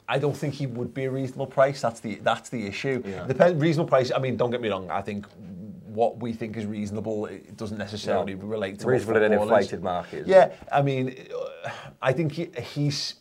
I 0.07 0.19
don't 0.19 0.37
think 0.37 0.53
he 0.53 0.67
would 0.67 0.93
be 0.93 1.05
a 1.05 1.11
reasonable 1.11 1.47
price. 1.47 1.81
That's 1.81 1.99
the 1.99 2.15
that's 2.15 2.49
the 2.49 2.67
issue. 2.67 3.01
Yeah. 3.05 3.25
Depend 3.25 3.59
reasonable 3.59 3.89
price. 3.89 4.11
I 4.15 4.19
mean, 4.19 4.37
don't 4.37 4.51
get 4.51 4.61
me 4.61 4.69
wrong. 4.69 4.91
I 4.91 5.01
think 5.01 5.25
what 5.85 6.19
we 6.21 6.31
think 6.31 6.55
is 6.57 6.65
reasonable 6.65 7.25
it 7.25 7.57
doesn't 7.57 7.77
necessarily 7.77 8.35
No. 8.35 8.43
relate 8.45 8.79
to 8.79 8.87
Reasonable 8.87 9.17
in 9.23 9.23
an 9.33 9.39
football 9.39 9.57
is. 9.57 9.63
inflated 9.65 9.83
market. 9.83 10.27
Yeah, 10.27 10.45
it? 10.45 10.59
I 10.71 10.81
mean, 10.83 11.15
uh, 11.65 11.69
I 12.01 12.13
think 12.13 12.31
he, 12.33 12.49
he's 12.61 13.15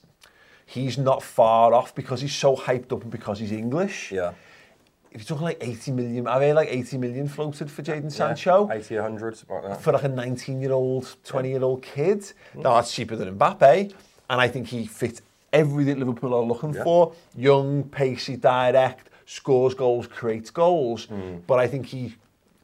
he's 0.71 0.97
not 0.97 1.21
far 1.23 1.75
off 1.75 1.95
because 1.95 2.21
he's 2.21 2.35
so 2.35 2.55
hyped 2.57 2.93
up 2.93 3.03
and 3.03 3.11
because 3.11 3.39
he's 3.41 3.51
English. 3.53 4.13
Yeah. 4.13 4.33
If 5.11 5.23
you're 5.23 5.27
talking 5.27 5.45
like 5.45 5.59
80 5.61 5.91
million, 5.93 6.29
I've 6.29 6.41
heard 6.41 6.55
like 6.55 6.69
80 6.71 6.99
million 6.99 7.27
floated 7.27 7.69
for 7.69 7.83
Jaden 7.83 8.13
Sancho 8.13 8.69
Yeah, 8.69 8.77
80, 8.77 8.95
100, 8.95 9.37
something 9.37 9.57
like 9.57 9.65
that. 9.65 9.83
for 9.83 9.93
like 9.93 10.05
a 10.05 10.09
19 10.09 10.61
year 10.61 10.73
old, 10.73 11.17
20 11.25 11.49
year 11.51 11.63
old 11.65 11.83
kid. 11.83 12.33
No, 12.55 12.75
that's 12.77 12.95
cheaper 12.95 13.17
than 13.17 13.37
Mbappe. 13.37 13.93
And 14.31 14.41
I 14.41 14.47
think 14.47 14.69
he 14.69 14.87
fits 14.87 15.23
everything 15.53 15.99
Liverpool 15.99 16.33
are 16.35 16.43
looking 16.45 16.73
Yeah. 16.75 16.85
for. 16.85 17.13
Young, 17.35 17.83
pacey, 17.85 18.37
direct, 18.37 19.11
scores 19.27 19.75
goals, 19.75 20.07
creates 20.07 20.51
goals. 20.51 21.09
Mm. 21.09 21.41
But 21.49 21.59
I 21.59 21.67
think 21.67 21.87
he 21.87 22.15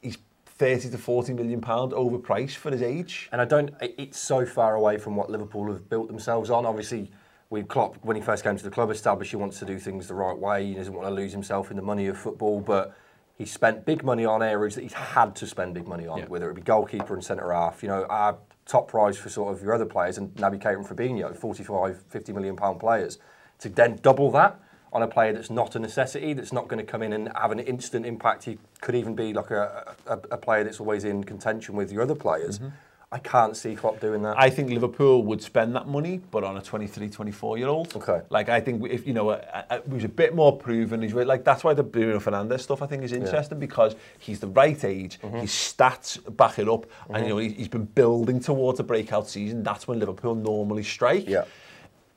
he's 0.00 0.18
30 0.46 0.90
to 0.90 0.98
40 0.98 1.32
million 1.32 1.60
pound 1.60 1.90
overpriced 1.90 2.54
for 2.54 2.70
his 2.70 2.82
age. 2.82 3.28
And 3.32 3.40
I 3.40 3.44
don't. 3.44 3.74
It's 3.80 4.20
so 4.20 4.46
far 4.46 4.76
away 4.76 4.98
from 4.98 5.16
what 5.16 5.28
Liverpool 5.30 5.66
have 5.72 5.88
built 5.90 6.06
themselves 6.06 6.48
on. 6.50 6.64
Obviously, 6.64 7.10
we 7.50 7.62
Klopp 7.62 7.96
when 8.02 8.16
he 8.16 8.22
first 8.22 8.42
came 8.42 8.56
to 8.56 8.64
the 8.64 8.70
club 8.70 8.90
established 8.90 9.30
he 9.30 9.36
wants 9.36 9.58
to 9.60 9.64
do 9.64 9.78
things 9.78 10.08
the 10.08 10.14
right 10.14 10.36
way. 10.36 10.66
He 10.66 10.74
doesn't 10.74 10.92
want 10.92 11.06
to 11.08 11.14
lose 11.14 11.32
himself 11.32 11.70
in 11.70 11.76
the 11.76 11.82
money 11.82 12.06
of 12.06 12.18
football, 12.18 12.60
but. 12.60 12.94
He 13.38 13.44
spent 13.44 13.84
big 13.84 14.02
money 14.02 14.24
on 14.24 14.42
areas 14.42 14.76
that 14.76 14.80
he's 14.80 14.94
had 14.94 15.36
to 15.36 15.46
spend 15.46 15.74
big 15.74 15.86
money 15.86 16.06
on, 16.06 16.20
Yeah. 16.20 16.24
whether 16.24 16.48
it 16.50 16.54
be 16.54 16.62
goalkeeper 16.62 17.12
and 17.12 17.22
centre 17.22 17.52
half. 17.52 17.82
You 17.82 17.90
know, 17.90 18.06
our 18.08 18.38
top 18.64 18.88
prize 18.88 19.18
for 19.18 19.28
sort 19.28 19.54
of 19.54 19.62
your 19.62 19.74
other 19.74 19.84
players, 19.84 20.16
and 20.16 20.34
Naby 20.36 20.58
Keita 20.58 20.76
and 20.76 20.86
Fabinho, 20.86 21.36
45, 21.36 22.02
50 22.08 22.32
million 22.32 22.56
pound 22.56 22.80
players, 22.80 23.18
to 23.58 23.68
then 23.68 23.98
double 24.00 24.30
that 24.30 24.58
on 24.90 25.02
a 25.02 25.06
player 25.06 25.34
that's 25.34 25.50
not 25.50 25.76
a 25.76 25.78
necessity, 25.78 26.32
that's 26.32 26.50
not 26.50 26.66
going 26.66 26.78
to 26.82 26.90
come 26.90 27.02
in 27.02 27.12
and 27.12 27.30
have 27.36 27.52
an 27.52 27.58
instant 27.58 28.06
impact. 28.06 28.44
He 28.44 28.56
could 28.80 28.94
even 28.94 29.14
be 29.14 29.34
like 29.34 29.50
a, 29.50 29.94
a, 30.06 30.14
a 30.30 30.38
player 30.38 30.64
that's 30.64 30.80
always 30.80 31.04
in 31.04 31.22
contention 31.22 31.76
with 31.76 31.92
your 31.92 32.00
other 32.00 32.14
players. 32.14 32.58
Mm-hmm. 32.58 32.68
I 33.12 33.18
can't 33.20 33.56
see 33.56 33.76
Klopp 33.76 34.00
doing 34.00 34.22
that. 34.22 34.36
I 34.36 34.50
think 34.50 34.68
Liverpool 34.68 35.22
would 35.22 35.40
spend 35.40 35.76
that 35.76 35.86
money, 35.86 36.20
but 36.32 36.42
on 36.42 36.56
a 36.56 36.62
23, 36.62 37.08
24 37.08 37.56
year 37.56 37.68
old. 37.68 37.94
Okay. 37.94 38.20
Like 38.30 38.48
I 38.48 38.60
think 38.60 38.84
if 38.90 39.06
you 39.06 39.12
know, 39.12 39.30
uh, 39.30 39.62
uh, 39.70 39.78
he 39.88 39.94
was 39.94 40.04
a 40.04 40.08
bit 40.08 40.34
more 40.34 40.56
proven. 40.56 41.02
He's 41.02 41.14
like 41.14 41.44
that's 41.44 41.62
why 41.62 41.72
the 41.72 41.84
Bruno 41.84 42.18
Fernandes 42.18 42.62
stuff 42.62 42.82
I 42.82 42.86
think 42.86 43.04
is 43.04 43.12
interesting 43.12 43.60
because 43.60 43.94
he's 44.18 44.40
the 44.40 44.48
right 44.48 44.82
age. 44.84 45.20
Mm-hmm. 45.20 45.38
His 45.38 45.50
stats 45.50 46.18
back 46.36 46.58
it 46.58 46.68
up, 46.68 46.86
and 47.08 47.24
you 47.24 47.28
know 47.28 47.38
he, 47.38 47.50
he's 47.50 47.68
been 47.68 47.84
building 47.84 48.40
towards 48.40 48.80
a 48.80 48.84
breakout 48.84 49.28
season. 49.28 49.62
That's 49.62 49.86
when 49.86 50.00
Liverpool 50.00 50.34
normally 50.34 50.82
strike. 50.82 51.28
Yeah. 51.28 51.44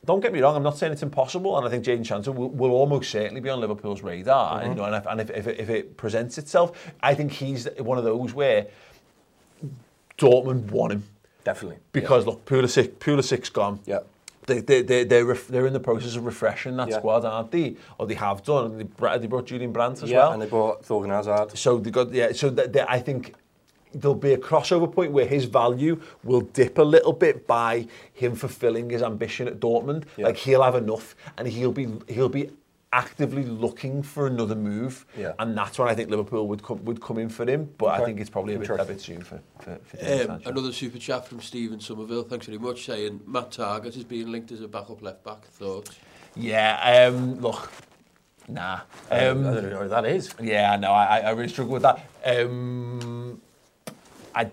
Don't 0.06 0.22
get 0.22 0.34
me 0.34 0.40
wrong. 0.40 0.56
I'm 0.56 0.64
not 0.64 0.78
saying 0.78 0.94
it's 0.94 1.04
impossible, 1.04 1.58
and 1.58 1.68
I 1.68 1.70
think 1.70 1.86
Jaden 1.86 2.08
Sancho 2.08 2.32
will, 2.32 2.50
will 2.50 2.72
almost 2.72 3.12
certainly 3.12 3.42
be 3.42 3.50
on 3.50 3.60
Liverpool's 3.60 4.02
radar. 4.02 4.62
Mm-hmm. 4.62 4.70
You 4.70 4.76
know, 4.76 4.86
and 4.86 4.96
if, 4.96 5.06
and 5.06 5.22
if, 5.22 5.30
if, 5.30 5.48
it, 5.48 5.60
if 5.60 5.70
it 5.70 5.98
presents 5.98 6.38
itself, 6.38 6.92
I 7.04 7.14
think 7.14 7.32
he's 7.32 7.68
one 7.78 7.98
of 7.98 8.06
those 8.06 8.34
where 8.34 8.68
Dortmund 10.20 10.72
want 10.72 10.94
him 10.94 11.04
Definitely. 11.44 11.78
because 11.92 12.26
look, 12.26 12.46
Pulisic, 12.46 12.94
Pulisic's 13.00 13.50
gone. 13.50 13.80
Yeah. 13.86 14.00
They, 14.46 14.62
they, 14.62 14.82
they, 14.82 15.04
they're, 15.04 15.26
ref, 15.26 15.48
they're 15.48 15.68
in 15.68 15.74
the 15.74 15.80
process 15.80 16.16
of 16.16 16.26
refreshing 16.26 16.76
that 16.78 16.90
Yeah. 16.90 16.98
squad, 16.98 17.24
aren't 17.24 17.52
they? 17.52 17.76
Or 18.00 18.08
they 18.08 18.16
have 18.16 18.44
done. 18.44 18.78
They, 18.80 18.84
br- 18.84 19.18
they 19.18 19.28
brought 19.28 19.46
Julian 19.46 19.72
Brandt 19.72 20.02
as 20.02 20.10
yeah, 20.10 20.18
well. 20.20 20.32
and 20.34 20.42
they 20.42 20.48
brought 20.48 20.84
Thorgan 20.84 21.10
Hazard. 21.10 21.56
So 21.58 21.78
they 21.78 21.92
got 21.92 22.12
yeah. 22.12 22.32
So 22.32 22.50
that 22.52 22.74
that 22.74 22.90
I 22.90 23.00
think 23.00 23.36
there'll 23.94 24.16
be 24.16 24.34
a 24.34 24.38
crossover 24.38 24.92
point 24.92 25.12
where 25.12 25.26
his 25.28 25.46
value 25.46 26.00
will 26.24 26.42
dip 26.42 26.78
a 26.80 26.84
little 26.84 27.14
bit 27.14 27.46
by 27.48 27.88
him 28.14 28.36
fulfilling 28.36 28.90
his 28.90 29.02
ambition 29.04 29.48
at 29.48 29.60
Dortmund. 29.60 30.06
Yeah. 30.18 30.26
Like 30.28 30.38
he'll 30.38 30.64
have 30.64 30.76
enough, 30.76 31.16
and 31.38 31.48
he'll 31.48 31.72
be 31.72 31.88
he'll 32.08 32.30
be 32.30 32.50
actively 32.92 33.44
looking 33.44 34.02
for 34.02 34.28
another 34.28 34.56
move. 34.56 35.06
Yeah. 35.18 35.34
And 35.40 35.58
that's 35.58 35.78
when 35.78 35.88
I 35.88 35.96
think 35.96 36.10
Liverpool 36.10 36.48
would 36.48 36.64
come 36.64 36.84
would 36.86 37.02
come 37.02 37.18
in 37.18 37.30
for 37.30 37.50
him. 37.50 37.70
But 37.78 38.02
I 38.02 38.06
think 38.06 38.20
it's 38.20 38.30
probably 38.30 38.56
a 38.56 38.60
bit, 38.60 38.70
a 38.70 38.74
Interesting. 38.74 38.96
bit 38.96 39.02
soon 39.02 39.24
for 39.24 39.42
for, 39.60 39.80
for 39.84 40.32
Um, 40.32 40.42
another 40.46 40.72
super 40.72 40.98
chat 40.98 41.28
from 41.28 41.42
Stephen 41.42 41.80
Somerville. 41.80 42.24
Thanks 42.24 42.48
very 42.48 42.58
much. 42.58 42.86
Saying 42.86 43.22
Matt 43.26 43.52
Targett 43.52 43.96
is 43.98 44.04
being 44.04 44.32
linked 44.32 44.52
as 44.52 44.62
a 44.62 44.68
backup 44.68 45.02
left 45.02 45.24
back. 45.24 45.46
Thoughts? 45.46 45.98
Yeah. 46.36 47.10
Um, 47.12 47.40
look. 47.40 47.72
Nah. 48.48 48.80
Um, 49.12 49.46
I 49.46 49.54
don't 49.54 49.70
know 49.70 49.84
who 49.84 49.90
that 49.90 50.06
is. 50.06 50.34
Yeah, 50.42 50.76
no, 50.76 50.92
I, 50.92 51.20
I 51.20 51.30
really 51.32 51.50
struggle 51.50 51.74
with 51.74 51.84
that. 51.84 52.04
Um, 52.26 53.40
I, 54.34 54.50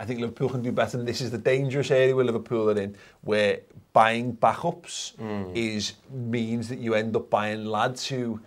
I 0.00 0.04
think 0.04 0.18
Liverpool 0.20 0.48
can 0.48 0.62
do 0.62 0.72
better. 0.72 0.98
And 0.98 1.06
this 1.06 1.20
is 1.20 1.30
the 1.30 1.38
dangerous 1.38 1.92
area 1.92 2.16
where 2.16 2.24
Liverpool 2.24 2.70
are 2.70 2.78
in, 2.80 2.96
where 3.20 3.60
buying 3.96 4.36
backups 4.36 5.16
hmm. 5.16 5.50
is 5.54 5.94
means 6.12 6.68
that 6.68 6.78
you 6.78 6.94
end 6.94 7.16
up 7.16 7.30
buying 7.30 7.64
lads 7.64 8.06
who. 8.08 8.40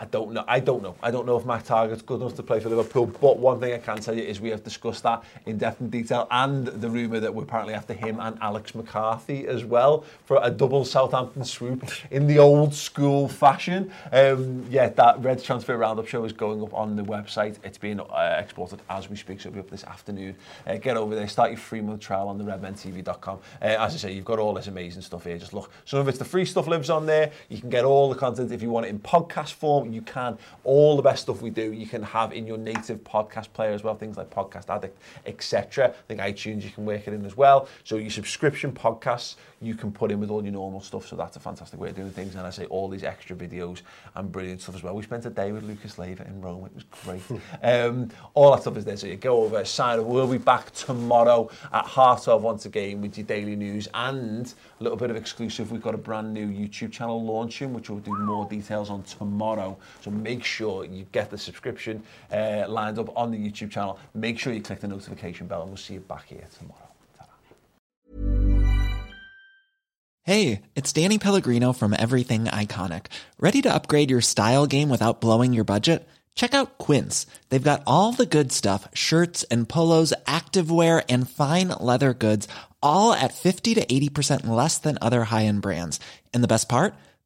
I 0.00 0.06
don't 0.06 0.32
know. 0.32 0.44
I 0.48 0.60
don't 0.60 0.82
know. 0.82 0.94
I 1.02 1.10
don't 1.10 1.26
know 1.26 1.36
if 1.36 1.44
Matt 1.44 1.66
Targett's 1.66 2.00
good 2.00 2.22
enough 2.22 2.34
to 2.36 2.42
play 2.42 2.58
for 2.58 2.70
Liverpool. 2.70 3.04
But 3.04 3.38
one 3.38 3.60
thing 3.60 3.74
I 3.74 3.78
can 3.78 3.98
tell 3.98 4.16
you 4.16 4.22
is 4.22 4.40
we 4.40 4.48
have 4.48 4.64
discussed 4.64 5.02
that 5.02 5.22
in 5.44 5.58
depth 5.58 5.82
and 5.82 5.90
detail, 5.90 6.26
and 6.30 6.66
the 6.66 6.88
rumour 6.88 7.20
that 7.20 7.34
we're 7.34 7.42
apparently 7.42 7.74
after 7.74 7.92
him 7.92 8.18
and 8.18 8.38
Alex 8.40 8.74
McCarthy 8.74 9.46
as 9.46 9.66
well 9.66 10.06
for 10.24 10.40
a 10.42 10.50
double 10.50 10.86
Southampton 10.86 11.44
swoop 11.44 11.86
in 12.10 12.26
the 12.26 12.38
old 12.38 12.74
school 12.74 13.28
fashion. 13.28 13.92
Um, 14.10 14.64
yeah, 14.70 14.88
that 14.88 15.22
Red 15.22 15.44
Transfer 15.44 15.76
Roundup 15.76 16.08
show 16.08 16.24
is 16.24 16.32
going 16.32 16.62
up 16.62 16.72
on 16.72 16.96
the 16.96 17.02
website. 17.02 17.56
It's 17.62 17.76
being 17.76 18.00
uh, 18.00 18.36
exported 18.38 18.80
as 18.88 19.10
we 19.10 19.16
speak, 19.16 19.42
so 19.42 19.50
it'll 19.50 19.56
be 19.56 19.60
up 19.60 19.68
this 19.68 19.84
afternoon. 19.84 20.34
Uh, 20.66 20.76
get 20.76 20.96
over 20.96 21.14
there, 21.14 21.28
start 21.28 21.50
your 21.50 21.58
free 21.58 21.82
month 21.82 22.00
trial 22.00 22.28
on 22.28 22.38
the 22.38 22.44
redmentv.com. 22.44 23.38
Uh, 23.60 23.64
as 23.64 23.94
I 23.94 23.98
say, 23.98 24.12
you've 24.12 24.24
got 24.24 24.38
all 24.38 24.54
this 24.54 24.66
amazing 24.66 25.02
stuff 25.02 25.24
here. 25.24 25.36
Just 25.36 25.52
look. 25.52 25.70
Some 25.84 26.00
of 26.00 26.08
it's 26.08 26.18
the 26.18 26.24
free 26.24 26.46
stuff 26.46 26.66
lives 26.66 26.88
on 26.88 27.04
there. 27.04 27.32
You 27.50 27.58
can 27.58 27.68
get 27.68 27.84
all 27.84 28.08
the 28.08 28.18
content 28.18 28.50
if 28.50 28.62
you 28.62 28.70
want 28.70 28.86
it 28.86 28.88
in 28.88 28.98
podcast 28.98 29.52
form. 29.52 29.89
You 29.92 30.02
can. 30.02 30.38
All 30.64 30.96
the 30.96 31.02
best 31.02 31.22
stuff 31.22 31.42
we 31.42 31.50
do, 31.50 31.72
you 31.72 31.86
can 31.86 32.02
have 32.02 32.32
in 32.32 32.46
your 32.46 32.58
native 32.58 33.02
podcast 33.04 33.52
player 33.52 33.72
as 33.72 33.82
well. 33.82 33.94
Things 33.94 34.16
like 34.16 34.30
Podcast 34.30 34.74
Addict, 34.74 35.00
etc. 35.26 35.88
I 35.88 35.92
think 36.08 36.20
iTunes 36.20 36.62
you 36.62 36.70
can 36.70 36.84
work 36.84 37.06
it 37.06 37.14
in 37.14 37.24
as 37.24 37.36
well. 37.36 37.68
So 37.84 37.96
your 37.96 38.10
subscription 38.10 38.72
podcasts 38.72 39.36
you 39.62 39.74
can 39.74 39.92
put 39.92 40.10
in 40.10 40.20
with 40.20 40.30
all 40.30 40.42
your 40.42 40.52
normal 40.52 40.80
stuff. 40.80 41.06
So 41.06 41.16
that's 41.16 41.36
a 41.36 41.40
fantastic 41.40 41.78
way 41.78 41.90
of 41.90 41.96
doing 41.96 42.10
things. 42.10 42.34
And 42.34 42.46
I 42.46 42.50
say 42.50 42.64
all 42.66 42.88
these 42.88 43.04
extra 43.04 43.36
videos 43.36 43.82
and 44.14 44.32
brilliant 44.32 44.62
stuff 44.62 44.74
as 44.76 44.82
well. 44.82 44.94
We 44.94 45.02
spent 45.02 45.26
a 45.26 45.30
day 45.30 45.52
with 45.52 45.64
Lucas 45.64 45.98
Leiva 45.98 46.26
in 46.26 46.40
Rome. 46.40 46.64
It 46.66 46.74
was 46.74 46.84
great. 47.04 47.40
um, 47.62 48.08
all 48.32 48.52
that 48.52 48.62
stuff 48.62 48.76
is 48.78 48.84
there. 48.86 48.96
So 48.96 49.06
you 49.06 49.16
go 49.16 49.42
over, 49.44 49.62
sign 49.64 49.98
up. 49.98 50.06
We'll 50.06 50.26
be 50.26 50.38
back 50.38 50.70
tomorrow 50.72 51.50
at 51.72 51.86
half 51.86 52.24
12 52.24 52.42
once 52.42 52.64
again 52.64 53.02
with 53.02 53.18
your 53.18 53.26
daily 53.26 53.54
news 53.54 53.86
and 53.92 54.52
a 54.80 54.82
little 54.82 54.96
bit 54.96 55.10
of 55.10 55.16
exclusive. 55.16 55.70
We've 55.70 55.82
got 55.82 55.94
a 55.94 55.98
brand 55.98 56.32
new 56.32 56.46
YouTube 56.46 56.92
channel 56.92 57.22
launching, 57.22 57.74
which 57.74 57.90
we'll 57.90 57.98
do 57.98 58.16
more 58.16 58.46
details 58.46 58.88
on 58.88 59.02
tomorrow. 59.02 59.76
So 60.02 60.10
make 60.10 60.44
sure 60.44 60.84
you 60.84 61.06
get 61.12 61.30
the 61.30 61.38
subscription 61.38 62.02
uh, 62.32 62.64
lined 62.68 62.98
up 62.98 63.16
on 63.16 63.30
the 63.30 63.38
YouTube 63.38 63.70
channel. 63.70 63.98
Make 64.14 64.38
sure 64.38 64.52
you 64.52 64.62
click 64.62 64.80
the 64.80 64.88
notification 64.88 65.46
bell 65.46 65.62
and 65.62 65.70
we'll 65.70 65.76
see 65.76 65.94
you 65.94 66.00
back 66.00 66.26
here 66.26 66.46
tomorrow. 66.58 66.90
Hey, 70.22 70.62
it's 70.76 70.92
Danny 70.92 71.18
Pellegrino 71.18 71.72
from 71.72 71.94
Everything 71.98 72.44
Iconic. 72.44 73.06
Ready 73.38 73.62
to 73.62 73.74
upgrade 73.74 74.10
your 74.10 74.20
style 74.20 74.66
game 74.66 74.90
without 74.90 75.20
blowing 75.20 75.52
your 75.54 75.64
budget? 75.64 76.06
Check 76.34 76.54
out 76.54 76.78
Quince. 76.78 77.26
They've 77.48 77.62
got 77.62 77.82
all 77.86 78.12
the 78.12 78.26
good 78.26 78.52
stuff 78.52 78.86
shirts 78.94 79.42
and 79.44 79.68
polos, 79.68 80.12
activewear, 80.26 81.04
and 81.08 81.28
fine 81.28 81.68
leather 81.68 82.14
goods, 82.14 82.46
all 82.82 83.12
at 83.12 83.34
50 83.34 83.74
to 83.74 83.84
80% 83.84 84.46
less 84.46 84.78
than 84.78 84.98
other 85.00 85.24
high 85.24 85.46
end 85.46 85.62
brands. 85.62 85.98
And 86.32 86.44
the 86.44 86.48
best 86.54 86.68
part? 86.68 86.94